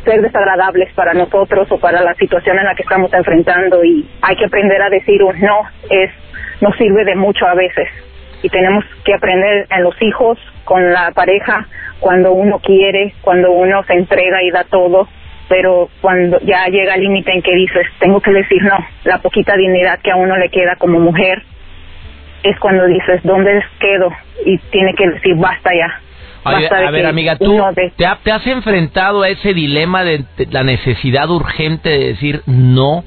ser 0.06 0.22
desagradables 0.22 0.94
para 0.94 1.16
nosotros 1.16 1.72
o 1.72 1.80
para 1.80 2.02
la 2.02 2.14
situación 2.14 2.60
en 2.60 2.66
la 2.66 2.76
que 2.76 2.84
estamos 2.84 3.12
enfrentando 3.12 3.84
y 3.84 4.08
hay 4.22 4.36
que 4.36 4.46
aprender 4.46 4.82
a 4.82 4.90
decir 4.90 5.24
un 5.24 5.40
no 5.42 5.62
es 5.90 6.12
nos 6.62 6.76
sirve 6.78 7.04
de 7.04 7.16
mucho 7.16 7.46
a 7.48 7.56
veces 7.56 7.90
y 8.44 8.50
tenemos 8.50 8.86
que 9.04 9.16
aprender 9.16 9.66
en 9.72 9.84
los 9.84 10.00
hijos 10.02 10.38
con 10.66 10.94
la 10.94 11.12
pareja 11.12 11.66
cuando 12.00 12.34
uno 12.34 12.60
quiere 12.60 13.16
cuando 13.22 13.52
uno 13.52 13.84
se 13.86 13.94
entrega 13.94 14.44
y 14.44 14.52
da 14.52 14.66
todo 14.66 15.08
pero 15.50 15.90
cuando 16.02 16.40
ya 16.42 16.68
llega 16.68 16.96
el 16.96 17.02
límite 17.02 17.32
en 17.34 17.42
que 17.42 17.56
dices 17.56 17.88
tengo 18.00 18.22
que 18.22 18.32
decir 18.32 18.62
no 18.62 18.78
la 19.06 19.18
poquita 19.20 19.56
dignidad 19.56 20.00
que 20.02 20.12
a 20.12 20.18
uno 20.18 20.38
le 20.38 20.50
queda 20.50 20.76
como 20.78 21.00
mujer 21.00 21.42
es 22.44 22.60
cuando 22.60 22.86
dices 22.86 23.22
dónde 23.24 23.64
quedo 23.80 24.12
y 24.46 24.58
tiene 24.70 24.94
que 24.94 25.08
decir 25.10 25.36
basta 25.36 25.72
ya 25.74 26.00
a 26.46 26.92
ver, 26.92 27.06
amiga, 27.06 27.38
tú 27.38 27.58
te, 27.96 28.06
has 28.06 28.48
enfrentado 28.48 29.22
a 29.22 29.30
ese 29.30 29.54
dilema 29.54 30.04
de, 30.04 30.26
la 30.52 30.64
necesidad 30.64 31.30
urgente 31.30 31.90
de 31.90 32.08
decir 32.10 32.42
no 32.46 33.06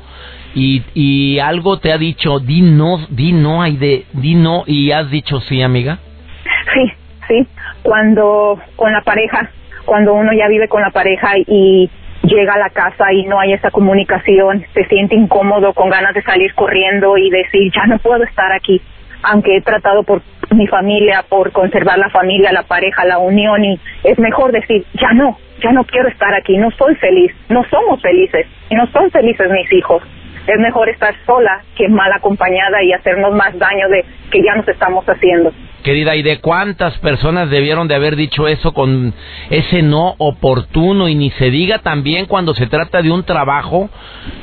y, 0.56 0.82
y 0.94 1.38
algo 1.38 1.78
te 1.78 1.92
ha 1.92 1.98
dicho, 1.98 2.40
di 2.40 2.62
no, 2.62 3.06
di 3.10 3.32
no, 3.32 3.60
hay 3.60 3.76
de, 3.76 4.06
di 4.14 4.34
no 4.34 4.64
y 4.66 4.90
has 4.90 5.10
dicho 5.10 5.38
sí, 5.40 5.60
amiga. 5.60 5.98
Sí, 6.72 6.92
sí. 7.28 7.46
Cuando 7.82 8.58
con 8.74 8.90
la 8.90 9.02
pareja, 9.02 9.50
cuando 9.84 10.14
uno 10.14 10.32
ya 10.32 10.48
vive 10.48 10.66
con 10.66 10.80
la 10.80 10.90
pareja 10.90 11.32
y 11.46 11.90
llega 12.22 12.54
a 12.54 12.58
la 12.58 12.70
casa 12.70 13.12
y 13.12 13.24
no 13.26 13.38
hay 13.38 13.52
esa 13.52 13.70
comunicación, 13.70 14.64
se 14.72 14.84
siente 14.86 15.14
incómodo, 15.14 15.74
con 15.74 15.90
ganas 15.90 16.14
de 16.14 16.22
salir 16.22 16.54
corriendo 16.54 17.18
y 17.18 17.28
decir, 17.28 17.70
ya 17.74 17.86
no 17.86 17.98
puedo 17.98 18.24
estar 18.24 18.50
aquí 18.52 18.80
aunque 19.22 19.56
he 19.56 19.60
tratado 19.60 20.04
por 20.04 20.22
mi 20.54 20.66
familia, 20.66 21.24
por 21.28 21.50
conservar 21.50 21.98
la 21.98 22.10
familia, 22.10 22.52
la 22.52 22.62
pareja, 22.62 23.04
la 23.04 23.18
unión 23.18 23.64
y 23.64 23.80
es 24.04 24.18
mejor 24.18 24.52
decir, 24.52 24.84
ya 24.94 25.12
no, 25.12 25.38
ya 25.62 25.72
no 25.72 25.84
quiero 25.84 26.08
estar 26.08 26.32
aquí, 26.34 26.56
no 26.56 26.70
soy 26.72 26.94
feliz, 26.96 27.32
no 27.48 27.64
somos 27.64 28.00
felices 28.00 28.46
y 28.70 28.74
no 28.74 28.86
son 28.88 29.10
felices 29.10 29.50
mis 29.50 29.72
hijos. 29.72 30.02
Es 30.46 30.58
mejor 30.60 30.88
estar 30.88 31.14
sola 31.26 31.62
que 31.76 31.88
mal 31.88 32.12
acompañada 32.12 32.82
y 32.82 32.92
hacernos 32.92 33.34
más 33.34 33.58
daño 33.58 33.88
de 33.88 34.04
que 34.30 34.42
ya 34.42 34.54
nos 34.54 34.68
estamos 34.68 35.04
haciendo. 35.06 35.52
Querida, 35.82 36.16
¿y 36.16 36.22
de 36.22 36.40
cuántas 36.40 36.98
personas 36.98 37.48
debieron 37.48 37.86
de 37.86 37.94
haber 37.94 38.16
dicho 38.16 38.48
eso 38.48 38.74
con 38.74 39.14
ese 39.50 39.82
no 39.82 40.16
oportuno? 40.18 41.08
Y 41.08 41.14
ni 41.14 41.30
se 41.30 41.50
diga 41.50 41.78
también 41.78 42.26
cuando 42.26 42.54
se 42.54 42.66
trata 42.66 43.02
de 43.02 43.12
un 43.12 43.22
trabajo 43.22 43.88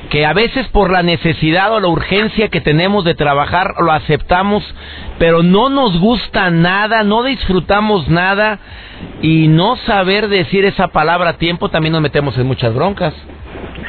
que 0.10 0.26
a 0.26 0.32
veces 0.32 0.68
por 0.70 0.90
la 0.90 1.04
necesidad 1.04 1.74
o 1.74 1.82
la 1.82 1.88
urgencia 1.88 2.48
que 2.48 2.62
tenemos 2.62 3.04
de 3.04 3.16
trabajar 3.16 3.74
lo 3.80 3.92
aceptamos, 3.92 4.64
pero 5.20 5.44
no 5.44 5.70
nos 5.70 6.00
gusta 6.00 6.50
nada, 6.50 7.04
no 7.04 7.24
disfrutamos 7.24 8.08
nada 8.08 8.60
y 9.22 9.50
no 9.50 9.76
saber 9.86 10.30
decir 10.30 10.64
esa 10.64 10.90
palabra 10.90 11.32
a 11.32 11.38
tiempo 11.38 11.68
también 11.68 11.92
nos 11.92 12.02
metemos 12.02 12.38
en 12.38 12.48
muchas 12.48 12.74
broncas. 12.74 13.14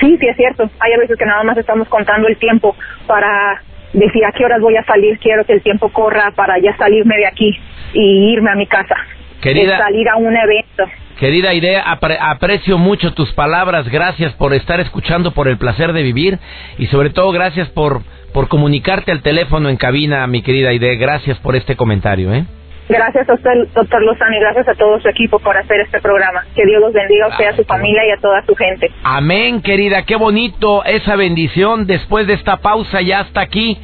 Sí, 0.00 0.16
sí 0.18 0.26
es 0.26 0.36
cierto. 0.36 0.68
Hay 0.80 0.92
a 0.92 0.98
veces 0.98 1.16
que 1.18 1.24
nada 1.24 1.42
más 1.44 1.56
estamos 1.56 1.88
contando 1.88 2.28
el 2.28 2.36
tiempo 2.36 2.76
para 3.06 3.62
decir 3.92 4.24
a 4.24 4.32
qué 4.32 4.44
horas 4.44 4.60
voy 4.60 4.76
a 4.76 4.84
salir, 4.84 5.18
quiero 5.18 5.44
que 5.44 5.52
el 5.52 5.62
tiempo 5.62 5.88
corra 5.88 6.32
para 6.32 6.58
ya 6.58 6.76
salirme 6.76 7.16
de 7.16 7.26
aquí 7.26 7.56
y 7.92 8.32
irme 8.32 8.50
a 8.50 8.56
mi 8.56 8.66
casa. 8.66 8.96
Querida, 9.40 9.78
salir 9.78 10.08
a 10.08 10.16
un 10.16 10.34
evento. 10.36 10.84
Querida 11.18 11.54
idea, 11.54 11.82
aprecio 11.82 12.76
mucho 12.76 13.14
tus 13.14 13.32
palabras, 13.32 13.88
gracias 13.88 14.32
por 14.32 14.52
estar 14.52 14.80
escuchando, 14.80 15.32
por 15.32 15.46
el 15.46 15.58
placer 15.58 15.92
de 15.92 16.02
vivir 16.02 16.38
y 16.76 16.86
sobre 16.86 17.10
todo 17.10 17.30
gracias 17.30 17.68
por, 17.68 18.02
por 18.32 18.48
comunicarte 18.48 19.12
al 19.12 19.22
teléfono 19.22 19.68
en 19.68 19.76
cabina, 19.76 20.26
mi 20.26 20.42
querida 20.42 20.72
idea, 20.72 20.94
gracias 20.96 21.38
por 21.38 21.54
este 21.54 21.76
comentario, 21.76 22.34
¿eh? 22.34 22.46
Gracias 22.88 23.28
a 23.28 23.34
usted, 23.34 23.50
doctor 23.74 24.02
Lozano, 24.02 24.36
y 24.36 24.40
gracias 24.40 24.68
a 24.68 24.74
todo 24.74 25.00
su 25.00 25.08
equipo 25.08 25.38
por 25.38 25.56
hacer 25.56 25.80
este 25.80 26.00
programa. 26.00 26.44
Que 26.54 26.66
Dios 26.66 26.80
los 26.80 26.92
bendiga 26.92 27.26
a 27.26 27.28
usted, 27.28 27.46
a 27.46 27.56
su 27.56 27.64
familia 27.64 28.02
y 28.06 28.10
a 28.10 28.20
toda 28.20 28.44
su 28.44 28.54
gente. 28.54 28.90
Amén, 29.02 29.62
querida. 29.62 30.02
Qué 30.02 30.16
bonito 30.16 30.84
esa 30.84 31.16
bendición. 31.16 31.86
Después 31.86 32.26
de 32.26 32.34
esta 32.34 32.58
pausa 32.58 33.00
ya 33.00 33.22
está 33.22 33.40
aquí 33.40 33.78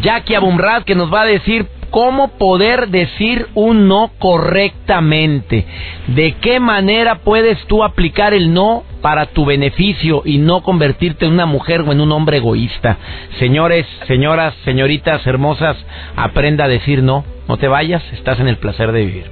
Jackie 0.00 0.34
Abumrad 0.34 0.84
que 0.84 0.94
nos 0.94 1.12
va 1.12 1.22
a 1.22 1.26
decir 1.26 1.66
cómo 1.90 2.28
poder 2.38 2.88
decir 2.88 3.46
un 3.54 3.88
no 3.88 4.10
correctamente. 4.18 5.66
¿De 6.08 6.32
qué 6.40 6.60
manera 6.60 7.16
puedes 7.16 7.58
tú 7.66 7.82
aplicar 7.82 8.34
el 8.34 8.52
no 8.52 8.84
para 9.02 9.26
tu 9.26 9.44
beneficio 9.44 10.22
y 10.24 10.38
no 10.38 10.62
convertirte 10.62 11.26
en 11.26 11.32
una 11.32 11.46
mujer 11.46 11.82
o 11.82 11.92
en 11.92 12.00
un 12.00 12.12
hombre 12.12 12.38
egoísta? 12.38 12.98
Señores, 13.38 13.86
señoras, 14.06 14.54
señoritas 14.64 15.26
hermosas, 15.26 15.76
aprenda 16.16 16.64
a 16.64 16.68
decir 16.68 17.02
no. 17.02 17.24
No 17.48 17.56
te 17.56 17.66
vayas, 17.66 18.02
estás 18.12 18.38
en 18.40 18.48
el 18.48 18.58
placer 18.58 18.92
de 18.92 19.06
vivir. 19.06 19.24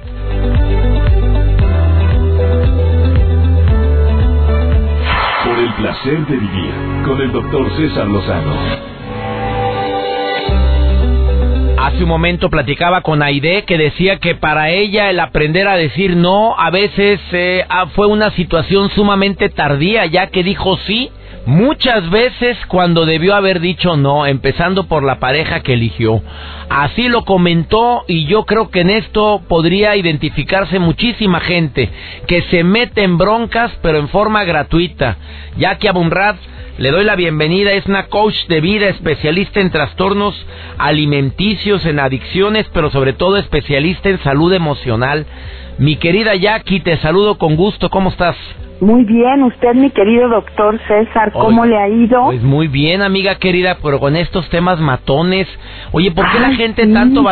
Por 5.45 5.59
el 5.59 5.73
placer 5.75 6.25
de 6.25 6.37
vivir 6.37 6.73
con 7.05 7.21
el 7.21 7.31
doctor 7.31 7.69
César 7.77 8.07
Lozano. 8.07 8.55
Hace 11.77 12.03
un 12.03 12.09
momento 12.09 12.49
platicaba 12.49 13.01
con 13.01 13.21
Aide 13.21 13.65
que 13.65 13.77
decía 13.77 14.17
que 14.17 14.33
para 14.33 14.71
ella 14.71 15.11
el 15.11 15.19
aprender 15.19 15.67
a 15.67 15.77
decir 15.77 16.17
no 16.17 16.55
a 16.57 16.71
veces 16.71 17.19
eh, 17.33 17.65
ah, 17.69 17.85
fue 17.95 18.07
una 18.07 18.31
situación 18.31 18.89
sumamente 18.89 19.49
tardía, 19.49 20.07
ya 20.07 20.27
que 20.27 20.41
dijo 20.41 20.75
sí 20.87 21.11
muchas 21.47 22.09
veces 22.09 22.57
cuando 22.67 23.05
debió 23.05 23.33
haber 23.33 23.61
dicho 23.61 23.95
no, 23.95 24.25
empezando 24.25 24.87
por 24.87 25.03
la 25.03 25.19
pareja 25.19 25.61
que 25.61 25.73
eligió. 25.73 26.21
Así 26.69 27.07
lo 27.07 27.23
comentó 27.23 28.03
y 28.07 28.25
yo 28.25 28.45
creo 28.45 28.69
que 28.69 28.81
en 28.81 28.89
esto 28.89 29.41
podría 29.47 29.95
identificarse 29.95 30.77
muchísima 30.77 31.39
gente 31.39 31.89
que 32.27 32.41
se 32.43 32.63
mete 32.63 33.03
en 33.03 33.17
broncas 33.17 33.71
pero 33.81 33.97
en 33.97 34.09
forma 34.09 34.43
gratuita. 34.43 35.17
Ya 35.57 35.77
que 35.77 35.87
Abumrad 35.87 36.35
le 36.77 36.91
doy 36.91 37.05
la 37.05 37.15
bienvenida, 37.15 37.71
es 37.71 37.87
una 37.87 38.07
coach 38.07 38.35
de 38.49 38.61
vida, 38.61 38.87
especialista 38.89 39.61
en 39.61 39.71
trastornos 39.71 40.35
alimenticios, 40.77 41.83
en 41.85 41.99
adicciones, 41.99 42.67
pero 42.71 42.91
sobre 42.91 43.13
todo 43.13 43.37
especialista 43.37 44.09
en 44.09 44.21
salud 44.21 44.53
emocional. 44.53 45.25
Mi 45.79 45.95
querida 45.95 46.33
Jackie, 46.33 46.79
te 46.79 46.97
saludo 46.97 47.37
con 47.37 47.55
gusto, 47.55 47.91
¿cómo 47.91 48.09
estás? 48.09 48.35
Muy 48.81 49.03
bien, 49.03 49.43
usted 49.43 49.75
mi 49.75 49.91
querido 49.91 50.27
doctor 50.27 50.79
César, 50.87 51.31
¿cómo 51.31 51.65
le 51.65 51.77
ha 51.77 51.87
ido? 51.87 52.25
Pues 52.25 52.41
muy 52.41 52.67
bien, 52.67 53.03
amiga 53.03 53.35
querida, 53.35 53.77
pero 53.83 53.99
con 53.99 54.15
estos 54.15 54.49
temas 54.49 54.79
matones. 54.79 55.47
Oye, 55.91 56.11
¿por 56.11 56.25
qué 56.31 56.39
la 56.39 56.53
gente 56.53 56.87
tanto 56.87 57.23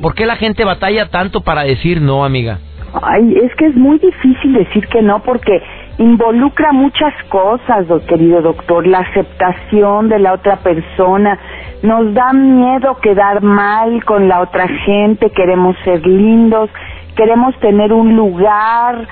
por 0.00 0.14
qué 0.14 0.26
la 0.26 0.36
gente 0.36 0.64
batalla 0.64 1.06
tanto 1.06 1.40
para 1.40 1.62
decir 1.62 2.00
no, 2.00 2.24
amiga? 2.24 2.60
Ay, 3.02 3.34
es 3.42 3.54
que 3.56 3.66
es 3.66 3.74
muy 3.74 3.98
difícil 3.98 4.52
decir 4.52 4.86
que 4.86 5.02
no 5.02 5.20
porque 5.22 5.60
involucra 5.98 6.72
muchas 6.72 7.12
cosas, 7.28 7.86
querido 8.08 8.42
doctor, 8.42 8.86
la 8.86 9.00
aceptación 9.00 10.08
de 10.08 10.20
la 10.20 10.34
otra 10.34 10.56
persona, 10.56 11.38
nos 11.82 12.14
da 12.14 12.32
miedo 12.32 12.96
quedar 13.02 13.42
mal 13.42 14.04
con 14.04 14.28
la 14.28 14.40
otra 14.40 14.68
gente, 14.68 15.30
queremos 15.30 15.76
ser 15.84 16.06
lindos, 16.06 16.70
queremos 17.18 17.58
tener 17.58 17.92
un 17.92 18.14
lugar 18.14 19.08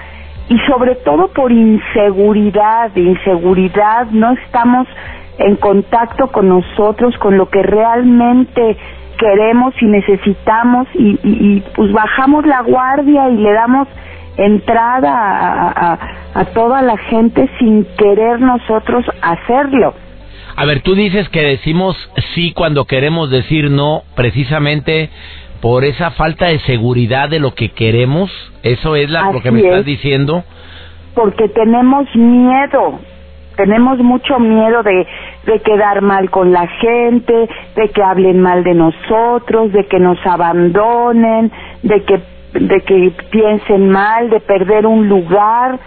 y 0.48 0.56
sobre 0.68 0.94
todo 0.94 1.26
por 1.34 1.50
inseguridad, 1.50 2.94
inseguridad, 2.94 4.06
no 4.12 4.32
estamos 4.32 4.86
en 5.38 5.56
contacto 5.56 6.28
con 6.28 6.48
nosotros, 6.48 7.18
con 7.18 7.36
lo 7.36 7.50
que 7.50 7.64
realmente 7.64 8.76
queremos 9.18 9.74
y 9.80 9.86
necesitamos 9.86 10.86
y, 10.94 11.18
y 11.24 11.64
pues 11.74 11.92
bajamos 11.92 12.46
la 12.46 12.62
guardia 12.62 13.28
y 13.28 13.38
le 13.38 13.52
damos 13.52 13.88
entrada 14.36 15.12
a, 15.12 15.98
a, 16.34 16.44
toda 16.46 16.82
la 16.82 16.96
gente 16.96 17.50
sin 17.58 17.84
querer 17.98 18.38
nosotros 18.38 19.04
hacerlo. 19.20 19.94
A 20.54 20.64
ver, 20.64 20.80
tú 20.82 20.94
dices 20.94 21.28
que 21.30 21.42
decimos 21.42 21.96
sí 22.34 22.52
cuando 22.52 22.84
queremos 22.84 23.30
decir 23.30 23.70
no, 23.70 24.02
precisamente 24.14 25.10
por 25.60 25.84
esa 25.84 26.10
falta 26.12 26.46
de 26.46 26.58
seguridad 26.60 27.28
de 27.28 27.40
lo 27.40 27.54
que 27.54 27.70
queremos. 27.70 28.30
¿Eso 28.62 28.96
es 28.96 29.10
la, 29.10 29.30
lo 29.32 29.40
que 29.40 29.50
me 29.50 29.60
estás 29.60 29.84
diciendo? 29.84 30.44
Porque 31.14 31.48
tenemos 31.48 32.14
miedo, 32.14 32.98
tenemos 33.56 33.98
mucho 33.98 34.38
miedo 34.38 34.82
de, 34.82 35.06
de 35.46 35.60
quedar 35.60 36.02
mal 36.02 36.30
con 36.30 36.52
la 36.52 36.66
gente, 36.66 37.48
de 37.74 37.88
que 37.88 38.02
hablen 38.02 38.40
mal 38.40 38.64
de 38.64 38.74
nosotros, 38.74 39.72
de 39.72 39.86
que 39.86 39.98
nos 39.98 40.18
abandonen, 40.26 41.50
de 41.82 42.02
que 42.02 42.20
de 42.60 42.80
que 42.80 43.12
piensen 43.30 43.90
mal, 43.90 44.30
de 44.30 44.40
perder 44.40 44.86
un 44.86 45.08
lugar. 45.08 45.78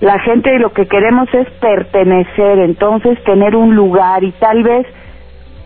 La 0.00 0.18
gente 0.20 0.58
lo 0.58 0.72
que 0.72 0.86
queremos 0.86 1.32
es 1.32 1.48
pertenecer, 1.60 2.58
entonces 2.58 3.22
tener 3.24 3.54
un 3.56 3.74
lugar 3.74 4.24
y 4.24 4.32
tal 4.32 4.62
vez 4.62 4.86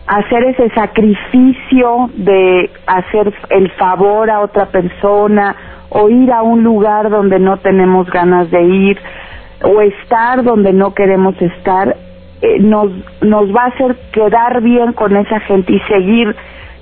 hacer 0.07 0.43
ese 0.45 0.69
sacrificio 0.69 2.09
de 2.15 2.69
hacer 2.85 3.33
el 3.49 3.69
favor 3.71 4.29
a 4.29 4.39
otra 4.39 4.67
persona 4.67 5.55
o 5.89 6.09
ir 6.09 6.31
a 6.31 6.41
un 6.43 6.63
lugar 6.63 7.09
donde 7.09 7.39
no 7.39 7.57
tenemos 7.57 8.09
ganas 8.09 8.49
de 8.49 8.63
ir 8.63 8.97
o 9.63 9.81
estar 9.81 10.43
donde 10.43 10.71
no 10.71 10.93
queremos 10.93 11.39
estar, 11.41 11.95
eh, 12.41 12.59
nos, 12.59 12.91
nos 13.21 13.53
va 13.53 13.63
a 13.63 13.67
hacer 13.67 13.95
quedar 14.11 14.61
bien 14.61 14.93
con 14.93 15.15
esa 15.17 15.39
gente 15.41 15.73
y 15.73 15.79
seguir 15.81 16.35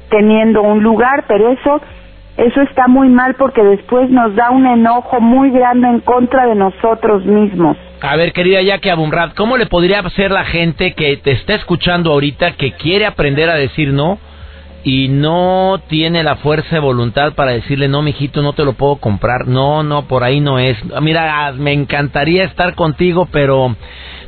teniendo 0.09 0.61
un 0.61 0.83
lugar, 0.83 1.23
pero 1.27 1.49
eso 1.49 1.81
eso 2.37 2.61
está 2.61 2.87
muy 2.87 3.07
mal 3.07 3.35
porque 3.35 3.63
después 3.63 4.09
nos 4.09 4.35
da 4.35 4.51
un 4.51 4.67
enojo 4.67 5.21
muy 5.21 5.51
grande 5.51 5.87
en 5.87 5.99
contra 6.01 6.47
de 6.47 6.55
nosotros 6.55 7.25
mismos. 7.25 7.77
A 8.01 8.17
ver, 8.17 8.33
querida 8.33 8.61
Jackie 8.61 8.89
Abumrad, 8.89 9.31
¿cómo 9.33 9.57
le 9.57 9.67
podría 9.67 9.99
hacer 9.99 10.31
la 10.31 10.43
gente 10.43 10.93
que 10.93 11.17
te 11.17 11.31
está 11.31 11.55
escuchando 11.55 12.11
ahorita, 12.11 12.51
que 12.51 12.73
quiere 12.73 13.05
aprender 13.05 13.49
a 13.49 13.55
decir 13.55 13.93
no 13.93 14.19
y 14.83 15.07
no 15.07 15.81
tiene 15.87 16.23
la 16.23 16.35
fuerza 16.35 16.75
de 16.75 16.81
voluntad 16.81 17.33
para 17.33 17.53
decirle 17.53 17.87
no, 17.87 18.01
mijito, 18.01 18.41
no 18.41 18.53
te 18.53 18.65
lo 18.65 18.73
puedo 18.73 18.97
comprar? 18.97 19.47
No, 19.47 19.81
no, 19.81 20.07
por 20.07 20.23
ahí 20.23 20.41
no 20.41 20.59
es. 20.59 20.77
Mira, 21.01 21.53
me 21.53 21.71
encantaría 21.71 22.43
estar 22.43 22.75
contigo, 22.75 23.27
pero 23.31 23.75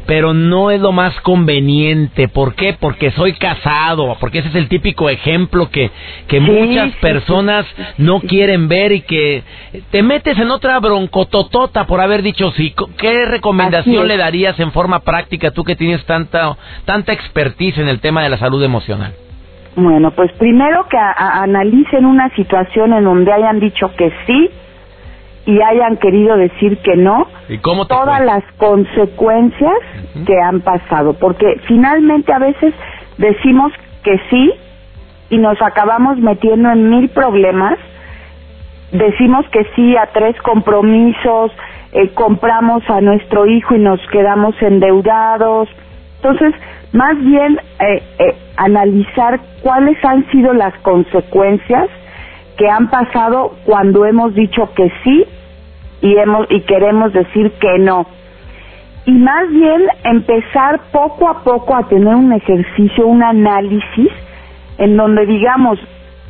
pero 0.08 0.34
no 0.34 0.72
es 0.72 0.80
lo 0.80 0.94
más 0.94 1.14
conveniente. 1.22 2.30
¿Por 2.30 2.56
qué? 2.56 2.76
Porque 2.80 3.12
soy 3.12 3.34
casado, 3.34 4.16
porque 4.20 4.40
ese 4.40 4.48
es 4.48 4.56
el 4.56 4.70
típico 4.70 5.10
ejemplo 5.10 5.70
que, 5.70 5.92
que 6.28 6.40
muchas 6.40 6.94
personas 6.96 7.66
no 7.98 8.22
quieren 8.22 8.70
ver 8.70 8.94
y 8.94 9.02
que 9.02 9.44
te 9.92 10.02
metes 10.02 10.40
en 10.40 10.50
otra 10.50 10.80
broncototota 10.80 11.86
por 11.86 12.00
haber 12.00 12.24
dicho 12.24 12.52
sí. 12.52 12.74
¿Qué 12.98 13.26
recomendación 13.26 14.08
le 14.08 14.18
darías 14.18 14.58
en 14.60 14.72
forma 14.72 15.02
práctica 15.02 15.52
tú 15.52 15.64
que 15.64 15.76
tienes 15.76 16.04
tanta, 16.06 16.58
tanta 16.86 17.12
expertise 17.12 17.78
en 17.78 17.90
el 17.90 18.00
tema 18.00 18.24
de 18.24 18.30
la 18.30 18.38
salud 18.38 18.64
emocional? 18.64 19.14
Bueno, 19.76 20.12
pues 20.12 20.32
primero 20.40 20.88
que 20.90 20.98
analicen 20.98 22.06
una 22.06 22.34
situación 22.36 22.94
en 22.94 23.04
donde 23.04 23.32
hayan 23.32 23.60
dicho 23.60 23.92
que 23.96 24.12
sí 24.26 24.50
y 25.48 25.62
hayan 25.62 25.96
querido 25.96 26.36
decir 26.36 26.78
que 26.80 26.98
no, 26.98 27.26
¿Y 27.48 27.58
cómo 27.60 27.88
todas 27.88 28.22
las 28.22 28.44
consecuencias 28.58 29.78
que 30.26 30.38
han 30.42 30.60
pasado, 30.60 31.14
porque 31.14 31.62
finalmente 31.68 32.34
a 32.34 32.38
veces 32.38 32.74
decimos 33.18 33.72
que 34.04 34.20
sí 34.30 34.54
y 35.30 35.38
nos 35.38 35.60
acabamos 35.62 36.18
metiendo 36.18 36.70
en 36.70 36.90
mil 36.90 37.10
problemas, 37.10 37.80
decimos 38.92 39.46
que 39.54 39.66
sí 39.74 39.96
a 39.96 40.08
tres 40.08 40.36
compromisos, 40.42 41.54
eh, 41.94 42.10
compramos 42.14 42.84
a 42.90 43.00
nuestro 43.00 43.46
hijo 43.46 43.74
y 43.74 43.80
nos 43.80 44.02
quedamos 44.12 44.54
endeudados, 44.62 45.70
entonces 46.18 46.54
más 46.92 47.18
bien 47.24 47.58
eh, 47.80 48.04
eh, 48.20 48.38
analizar 48.58 49.40
cuáles 49.62 50.04
han 50.04 50.30
sido 50.30 50.52
las 50.52 50.74
consecuencias 50.80 51.88
que 52.58 52.70
han 52.70 52.90
pasado 52.90 53.56
cuando 53.64 54.06
hemos 54.06 54.34
dicho 54.34 54.74
que 54.76 54.92
sí 55.06 55.26
y, 56.02 56.16
hemos, 56.18 56.48
y 56.50 56.62
queremos 56.62 57.14
decir 57.14 57.52
que 57.60 57.80
no. 57.80 58.06
Y 59.06 59.12
más 59.12 59.50
bien 59.50 59.88
empezar 60.04 60.82
poco 60.92 61.30
a 61.30 61.44
poco 61.44 61.76
a 61.76 61.88
tener 61.88 62.14
un 62.14 62.34
ejercicio, 62.34 63.08
un 63.08 63.24
análisis, 63.24 64.12
en 64.78 64.98
donde 64.98 65.26
digamos, 65.26 65.80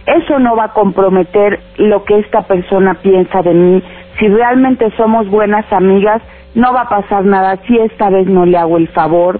eso 0.05 0.39
no 0.39 0.55
va 0.55 0.65
a 0.65 0.73
comprometer 0.73 1.59
lo 1.77 2.03
que 2.05 2.19
esta 2.19 2.43
persona 2.43 2.93
piensa 2.95 3.41
de 3.41 3.53
mí. 3.53 3.83
Si 4.19 4.27
realmente 4.27 4.89
somos 4.95 5.27
buenas 5.27 5.65
amigas, 5.73 6.21
no 6.55 6.71
va 6.71 6.81
a 6.81 6.89
pasar 6.89 7.25
nada 7.25 7.57
si 7.67 7.77
esta 7.77 8.09
vez 8.09 8.27
no 8.27 8.45
le 8.45 8.57
hago 8.57 8.77
el 8.77 8.87
favor. 8.89 9.39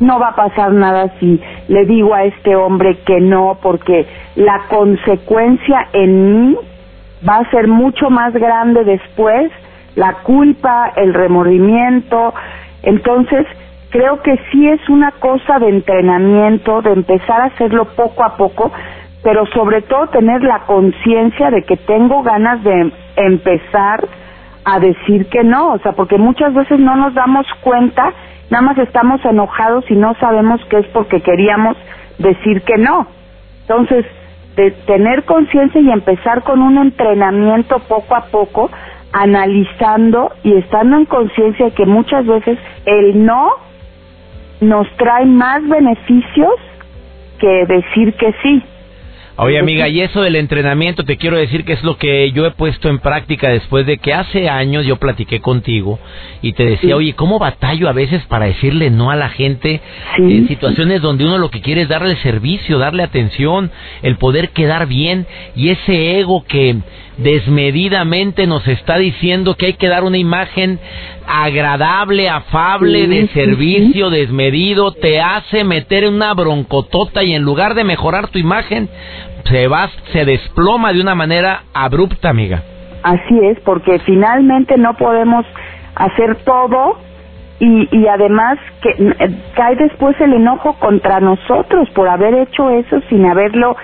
No 0.00 0.18
va 0.18 0.28
a 0.28 0.36
pasar 0.36 0.72
nada 0.72 1.12
si 1.18 1.40
le 1.68 1.84
digo 1.84 2.14
a 2.14 2.24
este 2.24 2.56
hombre 2.56 2.98
que 3.04 3.20
no, 3.20 3.58
porque 3.60 4.06
la 4.36 4.62
consecuencia 4.68 5.88
en 5.92 6.48
mí 6.48 6.56
va 7.28 7.36
a 7.36 7.50
ser 7.50 7.68
mucho 7.68 8.10
más 8.10 8.32
grande 8.32 8.84
después 8.84 9.50
la 9.98 10.14
culpa, 10.22 10.92
el 10.94 11.12
remordimiento. 11.12 12.32
Entonces, 12.82 13.46
creo 13.90 14.22
que 14.22 14.38
sí 14.50 14.68
es 14.68 14.88
una 14.88 15.10
cosa 15.10 15.58
de 15.58 15.68
entrenamiento, 15.68 16.80
de 16.82 16.92
empezar 16.92 17.40
a 17.40 17.44
hacerlo 17.46 17.86
poco 17.96 18.24
a 18.24 18.36
poco, 18.36 18.70
pero 19.24 19.44
sobre 19.46 19.82
todo 19.82 20.06
tener 20.08 20.44
la 20.44 20.60
conciencia 20.60 21.50
de 21.50 21.64
que 21.64 21.76
tengo 21.76 22.22
ganas 22.22 22.62
de 22.62 22.92
empezar 23.16 24.06
a 24.64 24.78
decir 24.78 25.28
que 25.28 25.42
no, 25.42 25.72
o 25.72 25.78
sea, 25.80 25.92
porque 25.92 26.16
muchas 26.16 26.54
veces 26.54 26.78
no 26.78 26.94
nos 26.94 27.14
damos 27.14 27.46
cuenta, 27.62 28.12
nada 28.50 28.62
más 28.62 28.78
estamos 28.78 29.24
enojados 29.24 29.84
y 29.90 29.96
no 29.96 30.14
sabemos 30.20 30.64
que 30.66 30.78
es 30.78 30.86
porque 30.88 31.20
queríamos 31.22 31.76
decir 32.18 32.62
que 32.62 32.76
no. 32.76 33.08
Entonces, 33.62 34.06
de 34.54 34.70
tener 34.86 35.24
conciencia 35.24 35.80
y 35.80 35.90
empezar 35.90 36.42
con 36.42 36.62
un 36.62 36.78
entrenamiento 36.78 37.78
poco 37.80 38.14
a 38.14 38.26
poco 38.26 38.70
analizando 39.12 40.32
y 40.42 40.54
estando 40.54 40.96
en 40.96 41.06
conciencia 41.06 41.70
que 41.70 41.86
muchas 41.86 42.26
veces 42.26 42.58
el 42.84 43.24
no 43.24 43.50
nos 44.60 44.88
trae 44.96 45.24
más 45.24 45.66
beneficios 45.68 46.52
que 47.38 47.64
decir 47.66 48.14
que 48.14 48.34
sí. 48.42 48.62
Oye 49.40 49.60
amiga, 49.60 49.86
y 49.86 50.00
eso 50.00 50.20
del 50.22 50.34
entrenamiento 50.34 51.04
te 51.04 51.16
quiero 51.16 51.36
decir 51.36 51.64
que 51.64 51.74
es 51.74 51.84
lo 51.84 51.96
que 51.96 52.32
yo 52.32 52.44
he 52.44 52.50
puesto 52.50 52.88
en 52.88 52.98
práctica 52.98 53.48
después 53.48 53.86
de 53.86 53.98
que 53.98 54.12
hace 54.12 54.48
años 54.48 54.84
yo 54.84 54.96
platiqué 54.96 55.38
contigo 55.38 56.00
y 56.42 56.54
te 56.54 56.64
decía, 56.64 56.96
oye, 56.96 57.12
¿cómo 57.12 57.38
batallo 57.38 57.88
a 57.88 57.92
veces 57.92 58.20
para 58.26 58.46
decirle 58.46 58.90
no 58.90 59.12
a 59.12 59.16
la 59.16 59.28
gente 59.28 59.80
en 60.16 60.48
situaciones 60.48 61.02
donde 61.02 61.24
uno 61.24 61.38
lo 61.38 61.50
que 61.50 61.60
quiere 61.60 61.82
es 61.82 61.88
darle 61.88 62.16
servicio, 62.16 62.80
darle 62.80 63.04
atención, 63.04 63.70
el 64.02 64.16
poder 64.16 64.48
quedar 64.48 64.88
bien 64.88 65.24
y 65.54 65.68
ese 65.68 66.18
ego 66.18 66.42
que 66.42 66.78
desmedidamente 67.18 68.46
nos 68.46 68.66
está 68.66 68.96
diciendo 68.96 69.56
que 69.56 69.66
hay 69.66 69.72
que 69.74 69.88
dar 69.88 70.04
una 70.04 70.18
imagen 70.18 70.78
agradable, 71.26 72.28
afable, 72.28 73.06
de 73.06 73.28
servicio, 73.28 74.08
desmedido, 74.08 74.92
te 74.92 75.20
hace 75.20 75.62
meter 75.64 76.04
en 76.04 76.14
una 76.14 76.32
broncotota 76.32 77.22
y 77.22 77.34
en 77.34 77.42
lugar 77.42 77.74
de 77.74 77.84
mejorar 77.84 78.28
tu 78.28 78.38
imagen, 78.38 78.88
se 79.44 79.68
va, 79.68 79.88
se 80.12 80.24
desploma 80.24 80.92
de 80.92 81.00
una 81.00 81.14
manera 81.14 81.62
abrupta, 81.72 82.30
amiga. 82.30 82.62
Así 83.02 83.38
es, 83.42 83.58
porque 83.60 83.98
finalmente 84.00 84.76
no 84.76 84.94
podemos 84.94 85.46
hacer 85.94 86.36
todo 86.44 86.98
y, 87.60 87.88
y 87.96 88.06
además 88.06 88.58
que 88.82 88.90
eh, 88.90 89.30
cae 89.54 89.76
después 89.76 90.20
el 90.20 90.32
enojo 90.34 90.74
contra 90.74 91.20
nosotros 91.20 91.88
por 91.90 92.08
haber 92.08 92.34
hecho 92.34 92.70
eso 92.70 93.00
sin 93.08 93.26
haberlo 93.26 93.76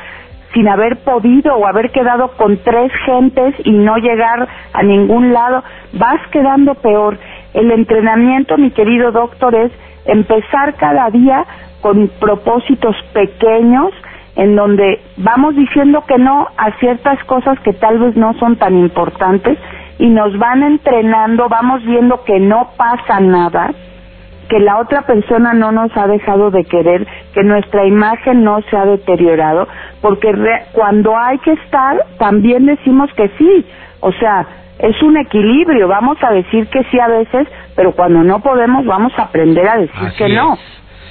sin 0.55 0.69
haber 0.69 0.99
podido 0.99 1.57
o 1.57 1.67
haber 1.67 1.91
quedado 1.91 2.29
con 2.37 2.57
tres 2.59 2.93
gentes 3.05 3.55
y 3.65 3.73
no 3.73 3.97
llegar 3.97 4.49
a 4.73 4.83
ningún 4.85 5.33
lado, 5.33 5.65
vas 5.95 6.21
quedando 6.31 6.77
peor. 6.77 7.19
El 7.55 7.73
entrenamiento, 7.73 8.57
mi 8.57 8.71
querido 8.71 9.11
doctor, 9.11 9.53
es 9.57 9.73
empezar 10.07 10.75
cada 10.77 11.11
día 11.11 11.45
con 11.81 12.09
propósitos 12.21 12.95
pequeños 13.13 13.91
en 14.37 14.57
donde 14.57 15.01
vamos 15.17 15.55
diciendo 15.55 16.05
que 16.07 16.19
no 16.19 16.49
a 16.57 16.73
ciertas 16.79 17.23
cosas 17.25 17.59
que 17.61 17.73
tal 17.73 17.99
vez 17.99 18.17
no 18.17 18.35
son 18.35 18.57
tan 18.57 18.77
importantes 18.79 19.59
y 19.99 20.09
nos 20.09 20.37
van 20.39 20.63
entrenando, 20.63 21.49
vamos 21.49 21.85
viendo 21.85 22.25
que 22.25 22.41
no 22.41 22.71
pasa 22.77 23.21
nada 23.21 23.71
que 24.49 24.59
la 24.61 24.79
otra 24.79 25.03
persona 25.03 25.53
no 25.55 25.73
nos 25.73 25.97
ha 25.97 26.07
dejado 26.07 26.51
de 26.51 26.65
querer, 26.65 27.07
que 27.33 27.43
nuestra 27.43 27.87
imagen 27.87 28.45
no 28.45 28.61
se 28.63 28.77
ha 28.77 28.85
deteriorado, 28.85 29.67
porque 30.01 30.33
cuando 30.73 31.17
hay 31.17 31.39
que 31.39 31.53
estar, 31.53 31.97
también 32.19 32.67
decimos 32.67 33.11
que 33.17 33.29
sí. 33.39 33.67
O 34.01 34.13
sea, 34.13 34.47
es 34.79 35.03
un 35.03 35.17
equilibrio, 35.17 35.89
vamos 35.89 36.19
a 36.23 36.33
decir 36.33 36.69
que 36.69 36.85
sí 36.85 36.99
a 36.99 37.09
veces, 37.09 37.49
pero 37.75 37.93
cuando 37.93 38.23
no 38.23 38.41
podemos 38.41 38.85
vamos 38.85 39.13
a 39.19 39.23
aprender 39.23 39.67
a 39.67 39.79
decir 39.79 40.13
que 40.19 40.29
no. 40.29 40.59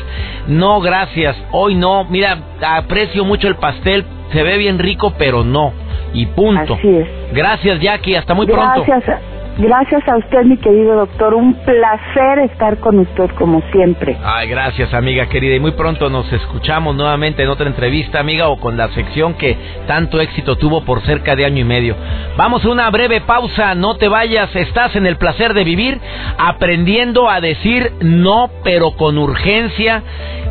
No, 0.48 0.82
gracias, 0.82 1.36
hoy 1.52 1.76
no. 1.76 2.06
Mira, 2.06 2.38
aprecio 2.62 3.24
mucho 3.24 3.48
el 3.48 3.56
pastel, 3.56 4.06
se 4.32 4.44
ve 4.44 4.58
bien 4.58 4.80
rico, 4.80 5.14
pero 5.18 5.44
no. 5.44 5.74
Y 6.14 6.26
punto. 6.28 6.76
Así 6.76 6.98
es. 6.98 7.08
Gracias, 7.34 7.80
Jackie, 7.80 8.16
hasta 8.16 8.34
muy 8.34 8.46
pronto. 8.46 8.84
Gracias. 8.86 9.20
Gracias 9.58 10.02
a 10.08 10.18
usted, 10.18 10.46
mi 10.46 10.58
querido 10.58 10.96
doctor. 10.96 11.36
Un 11.36 11.54
placer 11.54 12.40
estar 12.40 12.80
con 12.80 12.98
usted 12.98 13.30
como 13.38 13.62
siempre. 13.72 14.18
Ay, 14.24 14.50
gracias, 14.50 14.92
amiga 14.96 15.28
querida. 15.28 15.56
Y 15.56 15.60
muy 15.60 15.72
pronto 15.72 16.10
nos 16.10 16.32
escuchamos 16.34 16.96
nuevamente 16.96 17.44
en 17.44 17.50
otra 17.50 17.68
entrevista, 17.68 18.20
amiga, 18.20 18.50
o 18.50 18.58
con 18.58 18.78
la 18.78 18.90
sección 18.90 19.36
que 19.36 19.56
tanto 19.86 20.20
éxito 20.20 20.56
tuvo 20.56 20.84
por 20.84 21.02
cerca 21.02 21.36
de 21.36 21.46
año 21.46 21.62
y 21.62 21.66
medio. 21.66 21.96
Vamos 22.36 22.66
a 22.66 22.70
una 22.70 22.90
breve 22.90 23.22
pausa. 23.22 23.76
No 23.76 23.96
te 23.98 24.08
vayas. 24.08 24.56
Estás 24.56 24.96
en 24.96 25.06
el 25.06 25.18
placer 25.18 25.54
de 25.54 25.64
vivir 25.64 26.02
aprendiendo 26.40 27.30
a 27.30 27.40
decir 27.40 27.94
no, 28.02 28.50
pero 28.64 28.92
con 28.92 29.20
urgencia, 29.20 30.02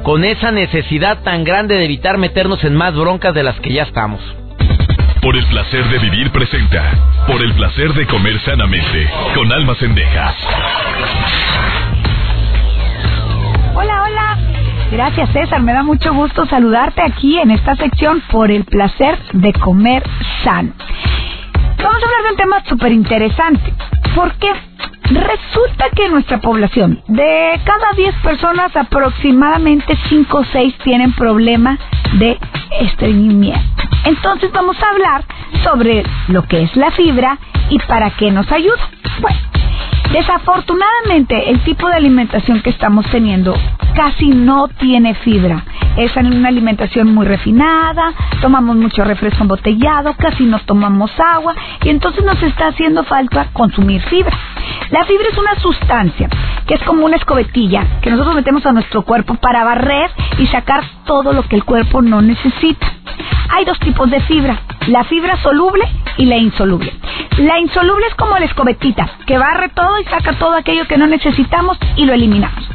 con 0.04 0.24
esa 0.24 0.52
necesidad 0.52 1.22
tan 1.24 1.42
grande 1.42 1.76
de 1.76 1.86
evitar 1.86 2.18
meternos 2.18 2.62
en 2.62 2.76
más 2.76 2.94
broncas 2.94 3.34
de 3.34 3.42
las 3.42 3.58
que 3.58 3.72
ya 3.72 3.82
estamos. 3.82 4.20
Por 5.22 5.36
el 5.36 5.46
placer 5.46 5.84
de 5.88 6.00
vivir 6.00 6.32
presenta. 6.32 6.90
Por 7.28 7.40
el 7.42 7.54
placer 7.54 7.92
de 7.94 8.08
comer 8.08 8.40
sanamente. 8.40 9.08
Con 9.36 9.52
almas 9.52 9.80
endejas. 9.80 10.34
Hola, 13.72 14.02
hola. 14.02 14.38
Gracias 14.90 15.30
César, 15.32 15.62
me 15.62 15.72
da 15.72 15.84
mucho 15.84 16.12
gusto 16.12 16.44
saludarte 16.46 17.02
aquí 17.02 17.38
en 17.38 17.52
esta 17.52 17.76
sección 17.76 18.20
por 18.32 18.50
el 18.50 18.64
placer 18.64 19.16
de 19.32 19.52
comer 19.52 20.02
sano. 20.42 20.72
Vamos 21.78 22.02
a 22.02 22.06
hablar 22.06 22.22
de 22.24 22.30
un 22.30 22.36
tema 22.36 22.64
súper 22.68 22.90
interesante. 22.90 23.72
¿Por 24.16 24.34
qué? 24.34 24.52
Resulta 25.04 25.88
que 25.94 26.08
nuestra 26.08 26.38
población, 26.38 27.00
de 27.06 27.60
cada 27.64 27.92
10 27.96 28.14
personas, 28.24 28.74
aproximadamente 28.74 29.96
5 30.08 30.36
o 30.36 30.44
6 30.44 30.78
tienen 30.78 31.12
problema 31.12 31.78
de 32.14 32.38
estreñimiento. 32.80 33.81
Entonces 34.04 34.50
vamos 34.52 34.76
a 34.82 34.90
hablar 34.90 35.24
sobre 35.62 36.02
lo 36.28 36.42
que 36.42 36.62
es 36.62 36.76
la 36.76 36.90
fibra 36.90 37.38
y 37.70 37.78
para 37.80 38.10
qué 38.10 38.30
nos 38.30 38.50
ayuda. 38.50 38.88
Bueno, 39.20 39.38
desafortunadamente 40.12 41.50
el 41.50 41.60
tipo 41.60 41.88
de 41.88 41.96
alimentación 41.96 42.62
que 42.62 42.70
estamos 42.70 43.06
teniendo 43.10 43.54
casi 43.94 44.28
no 44.28 44.68
tiene 44.68 45.14
fibra. 45.14 45.64
Es 45.96 46.16
una 46.16 46.48
alimentación 46.48 47.14
muy 47.14 47.26
refinada, 47.26 48.12
tomamos 48.40 48.76
mucho 48.76 49.04
refresco 49.04 49.42
embotellado, 49.42 50.14
casi 50.18 50.44
no 50.44 50.58
tomamos 50.60 51.10
agua 51.20 51.54
y 51.84 51.90
entonces 51.90 52.24
nos 52.24 52.42
está 52.42 52.68
haciendo 52.68 53.04
falta 53.04 53.48
consumir 53.52 54.00
fibra. 54.02 54.36
La 54.90 55.04
fibra 55.04 55.28
es 55.30 55.38
una 55.38 55.54
sustancia 55.56 56.28
que 56.66 56.74
es 56.74 56.82
como 56.84 57.04
una 57.04 57.16
escobetilla 57.16 58.00
que 58.00 58.10
nosotros 58.10 58.34
metemos 58.34 58.64
a 58.66 58.72
nuestro 58.72 59.02
cuerpo 59.02 59.34
para 59.34 59.64
barrer 59.64 60.10
y 60.38 60.46
sacar 60.46 60.82
todo 61.04 61.32
lo 61.32 61.42
que 61.44 61.56
el 61.56 61.64
cuerpo 61.64 62.02
no 62.02 62.22
necesita. 62.22 62.86
Hay 63.54 63.66
dos 63.66 63.78
tipos 63.80 64.10
de 64.10 64.18
fibra, 64.22 64.62
la 64.86 65.04
fibra 65.04 65.36
soluble 65.42 65.84
y 66.16 66.24
la 66.24 66.38
insoluble. 66.38 66.90
La 67.36 67.60
insoluble 67.60 68.06
es 68.06 68.14
como 68.14 68.38
la 68.38 68.46
escobetita, 68.46 69.06
que 69.26 69.36
barre 69.36 69.68
todo 69.68 70.00
y 70.00 70.04
saca 70.04 70.32
todo 70.38 70.54
aquello 70.54 70.88
que 70.88 70.96
no 70.96 71.06
necesitamos 71.06 71.76
y 71.96 72.06
lo 72.06 72.14
eliminamos. 72.14 72.66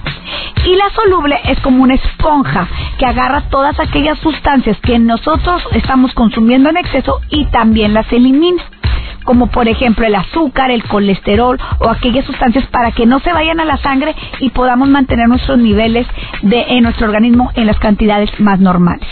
Y 0.65 0.75
la 0.75 0.89
soluble 0.91 1.39
es 1.45 1.59
como 1.61 1.81
una 1.81 1.95
esponja 1.95 2.67
que 2.99 3.07
agarra 3.07 3.49
todas 3.49 3.79
aquellas 3.79 4.19
sustancias 4.19 4.77
que 4.81 4.99
nosotros 4.99 5.63
estamos 5.71 6.13
consumiendo 6.13 6.69
en 6.69 6.77
exceso 6.77 7.21
y 7.29 7.45
también 7.45 7.95
las 7.95 8.11
elimina 8.13 8.63
como 9.23 9.47
por 9.47 9.67
ejemplo 9.67 10.05
el 10.05 10.15
azúcar, 10.15 10.71
el 10.71 10.85
colesterol 10.85 11.59
o 11.79 11.89
aquellas 11.89 12.23
sustancias 12.23 12.65
para 12.67 12.93
que 12.93 13.05
no 13.05 13.19
se 13.19 13.33
vayan 13.33 13.59
a 13.59 13.65
la 13.65 13.75
sangre 13.75 14.15
y 14.39 14.51
podamos 14.51 14.87
mantener 14.87 15.27
nuestros 15.27 15.57
niveles 15.57 16.07
de 16.43 16.61
en 16.69 16.83
nuestro 16.83 17.07
organismo 17.07 17.51
en 17.55 17.67
las 17.67 17.77
cantidades 17.77 18.29
más 18.39 18.61
normales. 18.61 19.05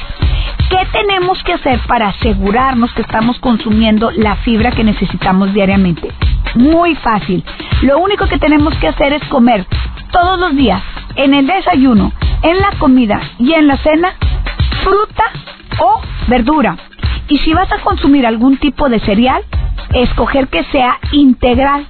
¿Qué 0.76 0.86
tenemos 0.92 1.42
que 1.44 1.54
hacer 1.54 1.80
para 1.88 2.10
asegurarnos 2.10 2.92
que 2.92 3.04
estamos 3.04 3.40
consumiendo 3.40 4.12
la 4.12 4.36
fibra 4.36 4.72
que 4.72 4.84
necesitamos 4.84 5.54
diariamente? 5.54 6.12
Muy 6.56 6.96
fácil. 6.96 7.46
Lo 7.84 8.00
único 8.00 8.28
que 8.28 8.38
tenemos 8.38 8.76
que 8.76 8.90
hacer 8.90 9.14
es 9.14 9.24
comer 9.30 9.66
todos 10.12 10.38
los 10.38 10.54
días, 10.54 10.84
en 11.16 11.34
el 11.34 11.48
desayuno, 11.48 12.12
en 12.42 12.58
la 12.58 12.72
comida 12.78 13.22
y 13.40 13.54
en 13.54 13.68
la 13.68 13.78
cena, 13.78 14.16
fruta 14.84 15.24
o 15.80 16.02
verdura. 16.28 16.76
Y 17.30 17.38
si 17.38 17.54
vas 17.54 17.72
a 17.72 17.80
consumir 17.80 18.26
algún 18.26 18.58
tipo 18.58 18.90
de 18.90 19.00
cereal, 19.00 19.44
escoger 19.94 20.50
que 20.50 20.66
sea 20.66 20.98
integral. 21.14 21.86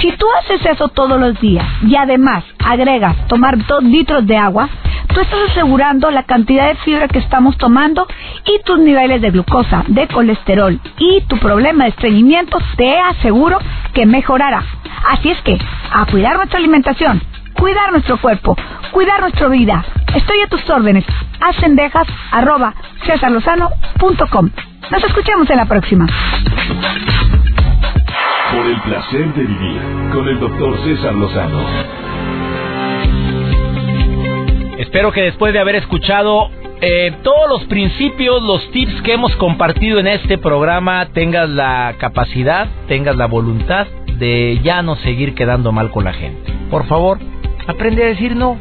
Si 0.00 0.10
tú 0.12 0.24
haces 0.40 0.64
eso 0.64 0.88
todos 0.88 1.20
los 1.20 1.38
días 1.38 1.66
y 1.86 1.96
además 1.96 2.44
agregas 2.64 3.14
tomar 3.28 3.58
dos 3.66 3.82
litros 3.82 4.26
de 4.26 4.38
agua, 4.38 4.70
tú 5.12 5.20
estás 5.20 5.50
asegurando 5.50 6.10
la 6.10 6.22
cantidad 6.22 6.68
de 6.68 6.76
fibra 6.76 7.08
que 7.08 7.18
estamos 7.18 7.56
tomando 7.58 8.06
y 8.46 8.62
tus 8.64 8.78
niveles 8.78 9.20
de 9.20 9.30
glucosa, 9.30 9.84
de 9.88 10.08
colesterol 10.08 10.78
y 10.98 11.20
tu 11.22 11.38
problema 11.38 11.84
de 11.84 11.90
estreñimiento, 11.90 12.58
te 12.76 12.98
aseguro 12.98 13.58
que 13.92 14.06
mejorará. 14.06 14.62
Así 15.08 15.30
es 15.30 15.40
que, 15.42 15.58
a 15.92 16.06
cuidar 16.06 16.36
nuestra 16.36 16.58
alimentación, 16.58 17.20
cuidar 17.54 17.92
nuestro 17.92 18.18
cuerpo, 18.20 18.56
cuidar 18.90 19.20
nuestra 19.20 19.48
vida. 19.48 19.84
Estoy 20.14 20.40
a 20.40 20.46
tus 20.48 20.68
órdenes. 20.70 21.04
Ascendejas. 21.40 22.06
Nos 24.90 25.04
escuchamos 25.04 25.50
en 25.50 25.56
la 25.56 25.66
próxima. 25.66 26.06
Por 28.52 28.66
el 28.66 28.80
placer 28.82 29.34
de 29.34 29.42
vivir 29.42 29.80
con 30.12 30.28
el 30.28 30.38
doctor 30.38 30.78
César 30.84 31.14
Lozano. 31.14 32.11
Espero 34.82 35.12
que 35.12 35.22
después 35.22 35.52
de 35.52 35.60
haber 35.60 35.76
escuchado 35.76 36.50
eh, 36.80 37.12
todos 37.22 37.48
los 37.48 37.68
principios, 37.68 38.42
los 38.42 38.68
tips 38.72 39.00
que 39.02 39.12
hemos 39.12 39.34
compartido 39.36 40.00
en 40.00 40.08
este 40.08 40.38
programa, 40.38 41.06
tengas 41.12 41.48
la 41.48 41.94
capacidad, 41.98 42.66
tengas 42.88 43.14
la 43.14 43.26
voluntad 43.26 43.86
de 44.18 44.58
ya 44.64 44.82
no 44.82 44.96
seguir 44.96 45.36
quedando 45.36 45.70
mal 45.70 45.92
con 45.92 46.02
la 46.02 46.12
gente. 46.12 46.52
Por 46.68 46.88
favor, 46.88 47.20
aprende 47.68 48.02
a 48.02 48.08
decir 48.08 48.34
no. 48.34 48.58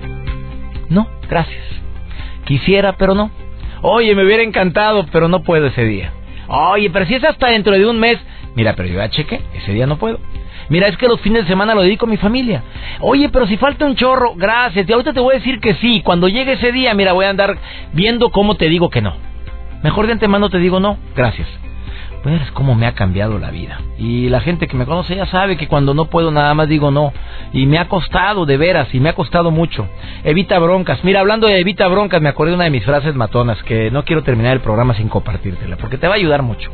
No, 0.89 1.07
gracias. 1.27 1.63
Quisiera, 2.45 2.97
pero 2.97 3.15
no. 3.15 3.31
Oye, 3.81 4.13
me 4.13 4.23
hubiera 4.23 4.43
encantado, 4.43 5.07
pero 5.11 5.27
no 5.27 5.41
puedo 5.41 5.65
ese 5.65 5.85
día. 5.85 6.13
Oye, 6.47 6.91
pero 6.91 7.07
si 7.07 7.15
es 7.15 7.23
hasta 7.23 7.47
dentro 7.47 7.73
de 7.73 7.87
un 7.87 7.99
mes. 7.99 8.19
Mira, 8.53 8.75
pero 8.75 8.87
yo 8.87 8.99
ya 8.99 9.09
chequé, 9.09 9.41
ese 9.55 9.73
día 9.73 9.87
no 9.87 9.97
puedo. 9.97 10.19
Mira, 10.71 10.87
es 10.87 10.95
que 10.95 11.09
los 11.09 11.19
fines 11.19 11.43
de 11.43 11.49
semana 11.49 11.75
lo 11.75 11.81
dedico 11.81 12.05
a 12.05 12.09
mi 12.09 12.15
familia. 12.15 12.63
Oye, 13.01 13.27
pero 13.27 13.45
si 13.45 13.57
falta 13.57 13.85
un 13.85 13.97
chorro, 13.97 14.35
gracias. 14.37 14.87
Y 14.87 14.93
ahorita 14.93 15.11
te 15.11 15.19
voy 15.19 15.35
a 15.35 15.39
decir 15.39 15.59
que 15.59 15.73
sí. 15.75 16.01
Cuando 16.01 16.29
llegue 16.29 16.53
ese 16.53 16.71
día, 16.71 16.93
mira, 16.93 17.11
voy 17.11 17.25
a 17.25 17.29
andar 17.29 17.57
viendo 17.91 18.29
cómo 18.29 18.55
te 18.55 18.69
digo 18.69 18.89
que 18.89 19.01
no. 19.01 19.13
Mejor 19.83 20.05
de 20.05 20.13
antemano 20.13 20.49
te 20.49 20.59
digo 20.59 20.79
no, 20.79 20.95
gracias. 21.13 21.49
Pues 22.23 22.39
cómo 22.51 22.73
me 22.73 22.85
ha 22.85 22.93
cambiado 22.93 23.37
la 23.37 23.51
vida. 23.51 23.81
Y 23.97 24.29
la 24.29 24.39
gente 24.39 24.69
que 24.69 24.77
me 24.77 24.85
conoce 24.85 25.13
ya 25.13 25.25
sabe 25.25 25.57
que 25.57 25.67
cuando 25.67 25.93
no 25.93 26.05
puedo 26.05 26.31
nada 26.31 26.53
más 26.53 26.69
digo 26.69 26.89
no. 26.89 27.11
Y 27.51 27.65
me 27.65 27.77
ha 27.77 27.89
costado, 27.89 28.45
de 28.45 28.55
veras, 28.55 28.95
y 28.95 29.01
me 29.01 29.09
ha 29.09 29.13
costado 29.13 29.51
mucho. 29.51 29.89
Evita 30.23 30.57
broncas. 30.57 31.03
Mira, 31.03 31.19
hablando 31.19 31.47
de 31.47 31.59
evita 31.59 31.85
broncas, 31.89 32.21
me 32.21 32.29
acordé 32.29 32.51
de 32.51 32.55
una 32.55 32.63
de 32.63 32.71
mis 32.71 32.85
frases 32.85 33.13
matonas 33.13 33.61
que 33.63 33.91
no 33.91 34.05
quiero 34.05 34.23
terminar 34.23 34.53
el 34.53 34.61
programa 34.61 34.93
sin 34.93 35.09
compartírtela, 35.09 35.75
porque 35.75 35.97
te 35.97 36.07
va 36.07 36.13
a 36.13 36.17
ayudar 36.17 36.43
mucho. 36.43 36.71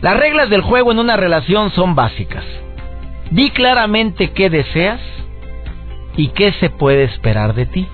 Las 0.00 0.16
reglas 0.16 0.50
del 0.50 0.62
juego 0.62 0.90
en 0.90 0.98
una 0.98 1.16
relación 1.16 1.70
son 1.70 1.94
básicas. 1.94 2.44
Di 3.30 3.50
claramente 3.50 4.30
qué 4.30 4.50
deseas 4.50 5.00
y 6.16 6.28
qué 6.28 6.52
se 6.54 6.70
puede 6.70 7.04
esperar 7.04 7.54
de 7.54 7.66
ti. 7.66 7.88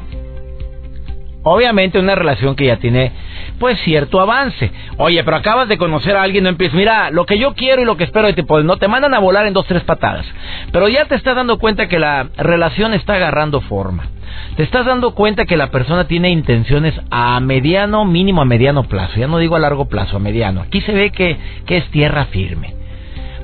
Obviamente 1.43 2.01
una 2.01 2.17
relación 2.17 2.57
que 2.57 2.67
ya 2.67 2.79
tiene 2.79 3.13
pues 3.61 3.79
cierto 3.83 4.21
avance. 4.21 4.71
Oye, 4.97 5.23
pero 5.23 5.37
acabas 5.37 5.69
de 5.69 5.79
conocer 5.79 6.17
a 6.17 6.23
alguien, 6.23 6.45
no 6.45 6.51
empieces, 6.51 6.77
mira, 6.77 7.11
lo 7.11 7.25
que 7.25 7.39
yo 7.39 7.55
quiero 7.55 7.83
y 7.83 7.85
lo 7.85 7.97
que 7.97 8.05
espero 8.05 8.27
de 8.27 8.33
ti, 8.33 8.43
pues 8.43 8.65
no 8.65 8.79
te 8.79 8.89
mandan 8.89 9.15
a 9.15 9.21
volar 9.21 9.47
en 9.47 9.53
dos, 9.53 9.67
tres 9.67 9.85
patadas. 9.85 10.27
Pero 10.73 10.89
ya 10.89 11.05
te 11.05 11.15
estás 11.15 11.37
dando 11.37 11.59
cuenta 11.59 11.87
que 11.87 11.99
la 11.99 12.31
relación 12.37 12.95
está 12.95 13.15
agarrando 13.15 13.61
forma. 13.61 14.09
Te 14.57 14.63
estás 14.63 14.87
dando 14.87 15.15
cuenta 15.15 15.45
que 15.45 15.57
la 15.57 15.71
persona 15.71 16.09
tiene 16.09 16.31
intenciones 16.31 16.95
a 17.11 17.39
mediano, 17.41 18.05
mínimo 18.05 18.43
a 18.43 18.45
mediano 18.47 18.85
plazo. 18.85 19.19
Ya 19.19 19.29
no 19.29 19.39
digo 19.39 19.55
a 19.55 19.61
largo 19.61 19.89
plazo, 19.89 20.17
a 20.17 20.21
mediano. 20.21 20.63
Aquí 20.63 20.81
se 20.81 20.93
ve 20.93 21.11
que, 21.11 21.37
que 21.67 21.77
es 21.77 21.89
tierra 21.91 22.27
firme. 22.27 22.75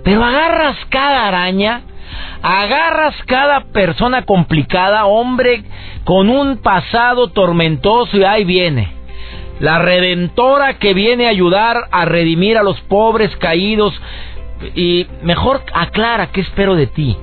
Pero 0.05 0.25
agarras 0.25 0.77
cada 0.91 1.29
araña 1.29 1.83
agarras 2.43 3.15
cada 3.27 3.61
persona 3.73 4.25
complicada, 4.25 5.07
hombre 5.07 5.65
con 6.05 6.29
un 6.29 6.59
pasado 6.59 7.29
tormentoso 7.29 8.17
y 8.17 8.25
ahí 8.25 8.45
viene. 8.45 8.93
La 9.61 9.79
redentora 9.79 10.79
que 10.79 10.93
viene 10.93 11.27
a 11.27 11.31
ayudar 11.31 11.89
a 11.93 12.05
redimir 12.05 12.59
a 12.59 12.65
los 12.65 12.81
pobres 12.83 13.35
caídos 13.37 13.95
y 14.75 15.07
mejor 15.23 15.63
aclara 15.73 16.33
qué 16.33 16.41
espero 16.41 16.75
de 16.75 16.89
ti. 16.89 17.17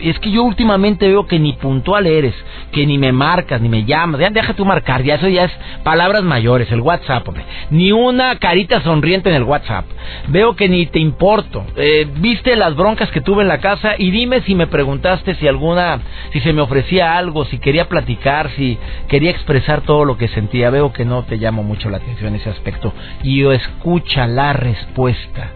Es 0.00 0.18
que 0.18 0.30
yo 0.30 0.42
últimamente 0.42 1.06
veo 1.08 1.26
que 1.26 1.38
ni 1.38 1.52
puntual 1.54 2.06
eres, 2.06 2.34
que 2.72 2.86
ni 2.86 2.98
me 2.98 3.12
marcas, 3.12 3.60
ni 3.60 3.68
me 3.68 3.84
llamas. 3.84 4.20
Ya 4.20 4.30
deja 4.30 4.54
tu 4.54 4.64
marcar, 4.64 5.02
ya 5.02 5.16
eso 5.16 5.28
ya 5.28 5.44
es 5.44 5.52
palabras 5.82 6.22
mayores, 6.22 6.70
el 6.72 6.80
WhatsApp, 6.80 7.26
hombre. 7.26 7.44
Ni 7.70 7.92
una 7.92 8.36
carita 8.38 8.80
sonriente 8.82 9.30
en 9.30 9.36
el 9.36 9.42
WhatsApp. 9.44 9.86
Veo 10.28 10.56
que 10.56 10.68
ni 10.68 10.86
te 10.86 10.98
importo. 10.98 11.64
Eh, 11.76 12.06
viste 12.16 12.56
las 12.56 12.74
broncas 12.76 13.10
que 13.10 13.20
tuve 13.20 13.42
en 13.42 13.48
la 13.48 13.58
casa 13.58 13.94
y 13.98 14.10
dime 14.10 14.42
si 14.42 14.54
me 14.54 14.66
preguntaste 14.66 15.34
si 15.36 15.48
alguna, 15.48 16.00
si 16.32 16.40
se 16.40 16.52
me 16.52 16.62
ofrecía 16.62 17.16
algo, 17.16 17.44
si 17.46 17.58
quería 17.58 17.88
platicar, 17.88 18.50
si 18.56 18.78
quería 19.08 19.30
expresar 19.30 19.82
todo 19.82 20.04
lo 20.04 20.16
que 20.16 20.28
sentía. 20.28 20.70
Veo 20.70 20.92
que 20.92 21.04
no 21.04 21.24
te 21.24 21.36
llamo 21.36 21.62
mucho 21.62 21.90
la 21.90 21.98
atención 21.98 22.34
en 22.34 22.40
ese 22.40 22.50
aspecto. 22.50 22.92
Y 23.22 23.40
yo 23.40 23.52
escucha 23.52 24.26
la 24.26 24.52
respuesta 24.52 25.50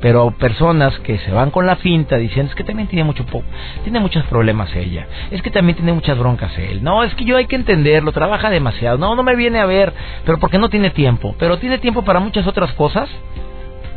Pero 0.00 0.30
personas 0.32 0.98
que 1.00 1.18
se 1.18 1.32
van 1.32 1.50
con 1.50 1.66
la 1.66 1.76
finta 1.76 2.16
diciendo 2.16 2.50
es 2.50 2.56
que 2.56 2.64
también 2.64 2.88
tiene 2.88 3.04
mucho 3.04 3.24
tiene 3.82 3.98
muchos 4.00 4.24
problemas 4.24 4.74
ella, 4.76 5.06
es 5.30 5.40
que 5.42 5.50
también 5.50 5.76
tiene 5.76 5.92
muchas 5.92 6.18
broncas 6.18 6.56
él. 6.58 6.82
No, 6.82 7.02
es 7.02 7.14
que 7.14 7.24
yo 7.24 7.36
hay 7.36 7.46
que 7.46 7.56
entenderlo, 7.56 8.12
trabaja 8.12 8.50
demasiado. 8.50 8.98
No, 8.98 9.14
no 9.14 9.22
me 9.22 9.36
viene 9.36 9.58
a 9.58 9.66
ver, 9.66 9.92
pero 10.24 10.38
porque 10.38 10.58
no 10.58 10.68
tiene 10.68 10.90
tiempo. 10.90 11.34
Pero 11.38 11.58
tiene 11.58 11.78
tiempo 11.78 12.02
para 12.02 12.20
muchas 12.20 12.46
otras 12.46 12.72
cosas. 12.72 13.08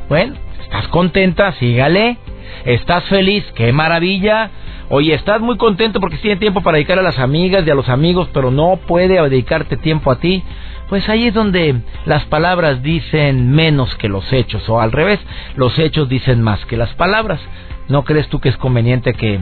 Bueno, 0.07 0.35
estás 0.63 0.87
contenta, 0.87 1.51
sígale. 1.53 2.17
Estás 2.65 3.03
feliz, 3.05 3.45
qué 3.55 3.71
maravilla. 3.71 4.49
Oye, 4.89 5.13
estás 5.13 5.39
muy 5.39 5.57
contento 5.57 5.99
porque 5.99 6.17
tiene 6.17 6.37
tiempo 6.37 6.61
para 6.61 6.77
dedicar 6.77 6.97
a 6.97 7.03
las 7.03 7.19
amigas 7.19 7.65
y 7.65 7.69
a 7.69 7.75
los 7.75 7.89
amigos, 7.89 8.27
pero 8.33 8.49
no 8.49 8.79
puede 8.87 9.21
dedicarte 9.21 9.77
tiempo 9.77 10.11
a 10.11 10.19
ti. 10.19 10.43
Pues 10.89 11.07
ahí 11.07 11.27
es 11.27 11.33
donde 11.33 11.81
las 12.05 12.25
palabras 12.25 12.81
dicen 12.81 13.51
menos 13.51 13.95
que 13.95 14.09
los 14.09 14.33
hechos, 14.33 14.67
o 14.69 14.81
al 14.81 14.91
revés, 14.91 15.19
los 15.55 15.77
hechos 15.77 16.09
dicen 16.09 16.41
más 16.41 16.65
que 16.65 16.77
las 16.77 16.93
palabras. 16.95 17.39
¿No 17.87 18.03
crees 18.03 18.27
tú 18.29 18.39
que 18.39 18.49
es 18.49 18.57
conveniente 18.57 19.13
que, 19.13 19.39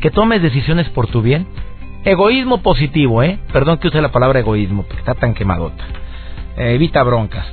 que 0.00 0.10
tomes 0.10 0.42
decisiones 0.42 0.88
por 0.90 1.06
tu 1.06 1.22
bien? 1.22 1.46
Egoísmo 2.04 2.62
positivo, 2.62 3.22
¿eh? 3.22 3.38
Perdón 3.52 3.78
que 3.78 3.88
use 3.88 4.02
la 4.02 4.12
palabra 4.12 4.40
egoísmo, 4.40 4.82
porque 4.82 4.98
está 4.98 5.14
tan 5.14 5.34
quemadota. 5.34 5.84
evita 6.56 7.02
broncas. 7.02 7.46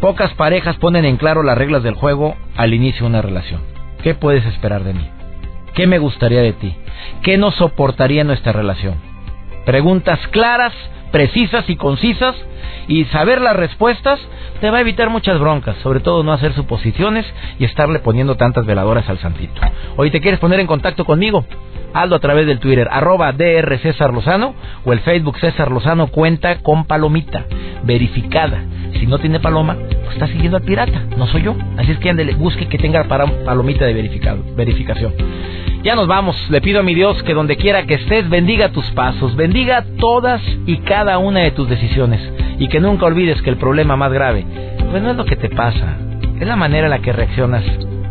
Pocas 0.00 0.32
parejas 0.34 0.76
ponen 0.76 1.04
en 1.04 1.16
claro 1.16 1.42
las 1.42 1.58
reglas 1.58 1.82
del 1.82 1.94
juego 1.94 2.36
al 2.56 2.74
inicio 2.74 3.00
de 3.00 3.06
una 3.06 3.22
relación. 3.22 3.60
¿Qué 4.02 4.14
puedes 4.14 4.46
esperar 4.46 4.84
de 4.84 4.94
mí? 4.94 5.08
¿Qué 5.74 5.88
me 5.88 5.98
gustaría 5.98 6.42
de 6.42 6.52
ti? 6.52 6.76
¿Qué 7.22 7.38
no 7.38 7.50
soportaría 7.50 8.22
nuestra 8.22 8.52
relación? 8.52 8.94
Preguntas 9.64 10.20
claras, 10.28 10.72
precisas 11.10 11.68
y 11.68 11.76
concisas 11.76 12.34
y 12.86 13.04
saber 13.06 13.40
las 13.40 13.56
respuestas 13.56 14.18
te 14.60 14.70
va 14.70 14.78
a 14.78 14.80
evitar 14.80 15.10
muchas 15.10 15.38
broncas, 15.38 15.76
sobre 15.82 16.00
todo 16.00 16.22
no 16.22 16.32
hacer 16.32 16.54
suposiciones 16.54 17.26
y 17.58 17.64
estarle 17.64 18.00
poniendo 18.00 18.36
tantas 18.36 18.66
veladoras 18.66 19.08
al 19.08 19.18
santito. 19.18 19.60
Hoy 19.96 20.10
te 20.10 20.20
quieres 20.20 20.40
poner 20.40 20.60
en 20.60 20.66
contacto 20.66 21.04
conmigo, 21.04 21.44
hazlo 21.94 22.16
a 22.16 22.20
través 22.20 22.46
del 22.46 22.58
Twitter, 22.58 22.88
arroba 22.90 23.32
DR 23.32 23.78
César 23.78 24.12
Lozano 24.12 24.54
o 24.84 24.92
el 24.92 25.00
Facebook 25.00 25.38
César 25.38 25.70
Lozano 25.70 26.08
cuenta 26.08 26.58
con 26.58 26.84
palomita, 26.84 27.44
verificada. 27.84 28.62
Si 28.94 29.06
no 29.06 29.18
tiene 29.18 29.40
paloma, 29.40 29.76
pues 29.88 30.14
está 30.14 30.26
siguiendo 30.26 30.56
al 30.56 30.62
pirata, 30.62 31.02
no 31.16 31.26
soy 31.26 31.42
yo. 31.42 31.56
Así 31.76 31.92
es 31.92 31.98
que 31.98 32.10
andele, 32.10 32.34
busque 32.34 32.66
que 32.66 32.78
tenga 32.78 33.04
palomita 33.04 33.84
de 33.84 33.94
verificación. 34.56 35.12
Ya 35.82 35.94
nos 35.94 36.08
vamos. 36.08 36.36
Le 36.50 36.60
pido 36.60 36.80
a 36.80 36.82
mi 36.82 36.94
Dios 36.94 37.22
que 37.22 37.34
donde 37.34 37.56
quiera 37.56 37.84
que 37.84 37.94
estés, 37.94 38.28
bendiga 38.28 38.70
tus 38.70 38.86
pasos, 38.92 39.36
bendiga 39.36 39.84
todas 39.98 40.42
y 40.66 40.78
cada 40.78 41.18
una 41.18 41.40
de 41.40 41.52
tus 41.52 41.68
decisiones. 41.68 42.20
Y 42.58 42.68
que 42.68 42.80
nunca 42.80 43.06
olvides 43.06 43.40
que 43.42 43.50
el 43.50 43.56
problema 43.56 43.96
más 43.96 44.12
grave, 44.12 44.44
pues 44.90 45.02
no 45.02 45.10
es 45.10 45.16
lo 45.16 45.24
que 45.24 45.36
te 45.36 45.48
pasa, 45.48 45.96
es 46.40 46.46
la 46.46 46.56
manera 46.56 46.86
en 46.86 46.90
la 46.90 46.98
que 46.98 47.12
reaccionas 47.12 47.62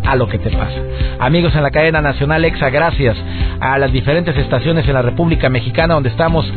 a 0.05 0.15
lo 0.15 0.27
que 0.27 0.39
te 0.39 0.49
pasa. 0.49 0.81
Amigos 1.19 1.53
en 1.55 1.63
la 1.63 1.71
cadena 1.71 2.01
nacional 2.01 2.45
EXA, 2.45 2.69
gracias 2.69 3.17
a 3.59 3.77
las 3.77 3.91
diferentes 3.91 4.37
estaciones 4.37 4.87
en 4.87 4.93
la 4.93 5.01
República 5.01 5.49
Mexicana 5.49 5.95
donde 5.95 6.09
estamos 6.09 6.49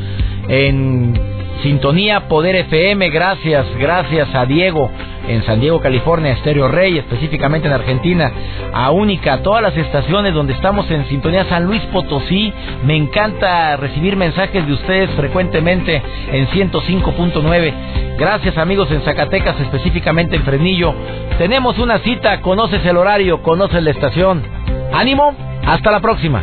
en 0.48 1.39
Sintonía 1.62 2.28
Poder 2.28 2.56
FM, 2.56 3.10
gracias, 3.10 3.66
gracias 3.78 4.34
a 4.34 4.46
Diego 4.46 4.90
en 5.28 5.44
San 5.44 5.60
Diego, 5.60 5.80
California, 5.80 6.32
Estéreo 6.32 6.68
Rey, 6.68 6.98
específicamente 6.98 7.68
en 7.68 7.74
Argentina, 7.74 8.32
a 8.72 8.90
Única, 8.90 9.42
todas 9.42 9.62
las 9.62 9.76
estaciones 9.76 10.34
donde 10.34 10.54
estamos 10.54 10.90
en 10.90 11.06
sintonía 11.06 11.44
San 11.44 11.64
Luis 11.64 11.82
Potosí. 11.92 12.52
Me 12.84 12.96
encanta 12.96 13.76
recibir 13.76 14.16
mensajes 14.16 14.66
de 14.66 14.72
ustedes 14.72 15.10
frecuentemente 15.10 16.02
en 16.32 16.48
105.9. 16.48 18.16
Gracias 18.18 18.58
amigos 18.58 18.90
en 18.90 19.02
Zacatecas, 19.02 19.60
específicamente 19.60 20.36
en 20.36 20.42
Frenillo. 20.42 20.94
Tenemos 21.38 21.78
una 21.78 21.98
cita, 22.00 22.40
conoces 22.40 22.84
el 22.84 22.96
horario, 22.96 23.42
conoces 23.42 23.82
la 23.82 23.90
estación. 23.90 24.42
Ánimo, 24.92 25.34
hasta 25.64 25.90
la 25.90 26.00
próxima. 26.00 26.42